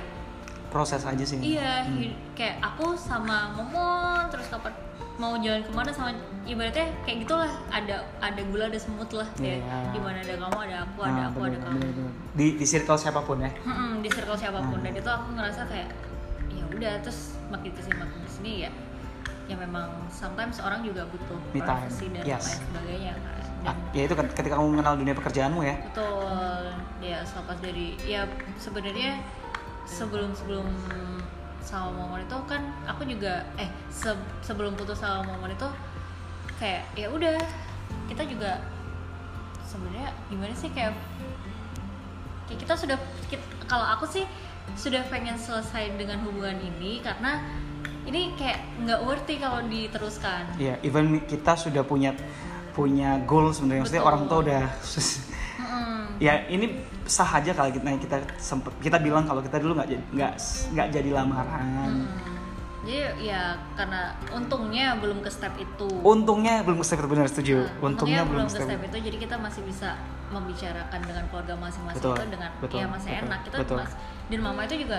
[0.69, 1.37] proses aja sih.
[1.41, 2.13] Iya Hmm.
[2.33, 4.73] kayak aku sama momon terus kapan
[5.15, 6.11] mau jalan ke mana sama
[6.43, 9.79] ibaratnya kayak gitulah ada ada gula ada semut lah ya Iya.
[9.91, 12.13] di mana ada kamu ada aku ada Nah, aku bener, ada kamu bener, bener.
[12.33, 14.85] di di circle siapa pun ya Mm-mm, di circle siapa pun Hmm.
[14.85, 15.89] dan itu aku ngerasa kayak
[16.49, 18.71] ya udah terus makin ke sini makin ke sini ya
[19.45, 22.45] ya memang sometimes orang juga butuh privacy dan Yes.
[22.49, 23.31] lain sebagainya kan
[23.63, 26.67] Ah, dan ya itu kan ketika kamu mengenal dunia pekerjaanmu ya betul
[26.99, 29.23] ya selepas dari ya sebenarnya
[29.85, 30.67] sebelum sebelum
[31.63, 35.69] sama momen itu kan aku juga eh se- sebelum putus sama momen itu
[36.59, 37.39] kayak ya udah
[38.07, 38.59] kita juga
[39.63, 40.93] sebenarnya gimana sih kayak
[42.45, 44.25] kayak kita sudah kit- kalau aku sih
[44.75, 47.43] sudah pengen selesai dengan hubungan ini karena
[48.03, 52.11] ini kayak nggak worthy kalau diteruskan Iya, even kita sudah punya
[52.73, 53.85] punya goal sebenarnya.
[53.85, 54.63] Maksudnya orang tua udah.
[56.23, 56.71] ya ini
[57.03, 60.33] sah aja kalau kita kita sempet kita bilang kalau kita dulu nggak jadi nggak
[60.71, 61.67] nggak jadi lamaran.
[61.83, 62.07] Hmm.
[62.83, 62.99] Jadi
[63.31, 65.87] ya karena untungnya belum ke step itu.
[66.03, 67.57] Untungnya belum step itu benar setuju.
[67.63, 68.67] Nah, Untungnya belum ke step.
[68.71, 69.99] step itu jadi kita masih bisa
[70.33, 73.77] membicarakan dengan keluarga masing-masing itu dengan betul, ya masih betul, enak kita betul.
[73.85, 73.93] mas
[74.33, 74.99] dan mama itu juga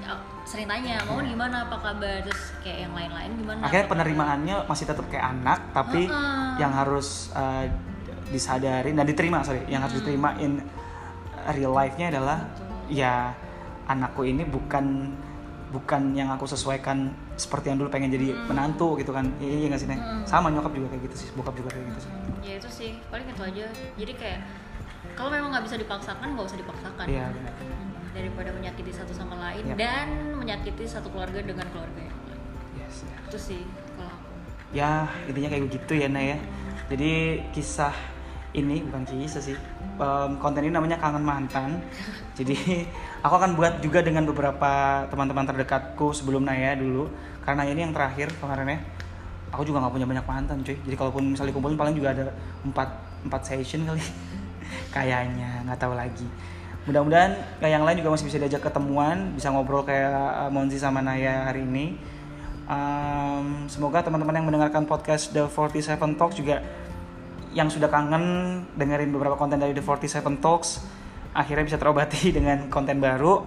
[0.00, 0.12] ya,
[0.48, 1.36] sering tanya mau Iya.
[1.36, 5.26] gimana apa kabar terus kayak yang lain-lain gimana Akhirnya apa kabar?" penerimaannya masih tetap kayak
[5.36, 6.48] anak, tapi Heeh.
[6.56, 7.68] yang harus uh,
[8.30, 10.06] disadari dan diterima sorry, yang harus Hmm.
[10.06, 10.62] diterima in
[11.52, 12.38] real life-nya adalah
[12.86, 13.34] ya
[13.86, 15.10] anakku ini bukan
[15.70, 18.50] bukan yang aku sesuaikan seperti yang dulu pengen jadi Hmm.
[18.50, 19.26] menantu gitu kan.
[19.38, 19.98] Iya iya nggak sih Nek?
[19.98, 20.22] Hmm.
[20.26, 22.10] sama nyokap juga kayak gitu sih bokap juga kayak gitu sih.
[22.10, 22.90] Hmm, ya itu sih.
[23.06, 23.66] Paling itu aja.
[23.94, 24.40] Jadi kayak
[25.14, 27.04] kalau memang nggak bisa dipaksakan nggak usah dipaksakan.
[27.06, 27.52] Iya benar.
[27.54, 29.76] Hmm, daripada menyakiti satu sama lain Yap.
[29.78, 32.42] dan menyakiti satu keluarga dengan keluarga yang lain.
[32.82, 33.16] Yes, ya.
[33.30, 33.62] itu sih
[33.94, 34.30] kalau aku.
[34.74, 34.90] Ya
[35.30, 36.38] intinya kayak begitu ya Nay ya.
[36.90, 37.12] Jadi
[37.54, 37.94] kisah
[38.50, 39.54] ini bukan kisah sih.
[40.00, 41.78] Em, konten ini namanya kangen mantan.
[42.34, 42.86] Jadi
[43.24, 47.06] aku akan buat juga dengan beberapa teman-teman terdekatku sebelum Naya dulu.
[47.46, 48.78] Karena ini yang terakhir kemarin ya.
[49.50, 50.78] Aku juga nggak punya banyak mantan cuy.
[50.78, 52.30] Jadi kalaupun misalnya kumpulin paling juga ada
[52.66, 52.88] empat
[53.26, 54.02] empat session kali.
[54.94, 56.26] Kayaknya nggak tahu lagi.
[56.88, 61.46] Mudah-mudahan yang lain juga masih bisa diajak ketemuan bisa ngobrol kayak eh, Monzi sama Naya
[61.46, 62.18] hari ini.
[62.70, 66.62] Um, semoga teman-teman yang mendengarkan podcast The 47 Talks juga
[67.50, 68.24] yang sudah kangen
[68.78, 70.86] dengerin beberapa konten dari The 47 Talks
[71.34, 73.46] akhirnya bisa terobati dengan konten baru.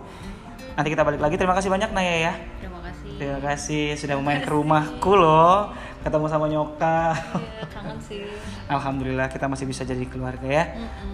[0.73, 1.35] Nanti kita balik lagi.
[1.37, 2.33] Terima kasih banyak Naya ya.
[2.57, 5.69] terima kasih Terima kasih sudah main ke rumahku loh.
[6.03, 7.15] Ketemu sama nyokap.
[7.15, 8.27] Iya, kangen sih
[8.73, 10.65] Alhamdulillah kita masih bisa jadi keluarga ya.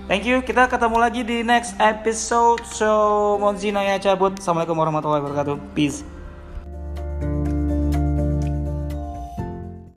[0.07, 0.41] Thank you.
[0.41, 2.63] Kita ketemu lagi di next episode.
[2.65, 2.89] So,
[3.37, 4.39] Monzina ya cabut.
[4.39, 5.55] Assalamualaikum warahmatullahi wabarakatuh.
[5.75, 6.18] Peace.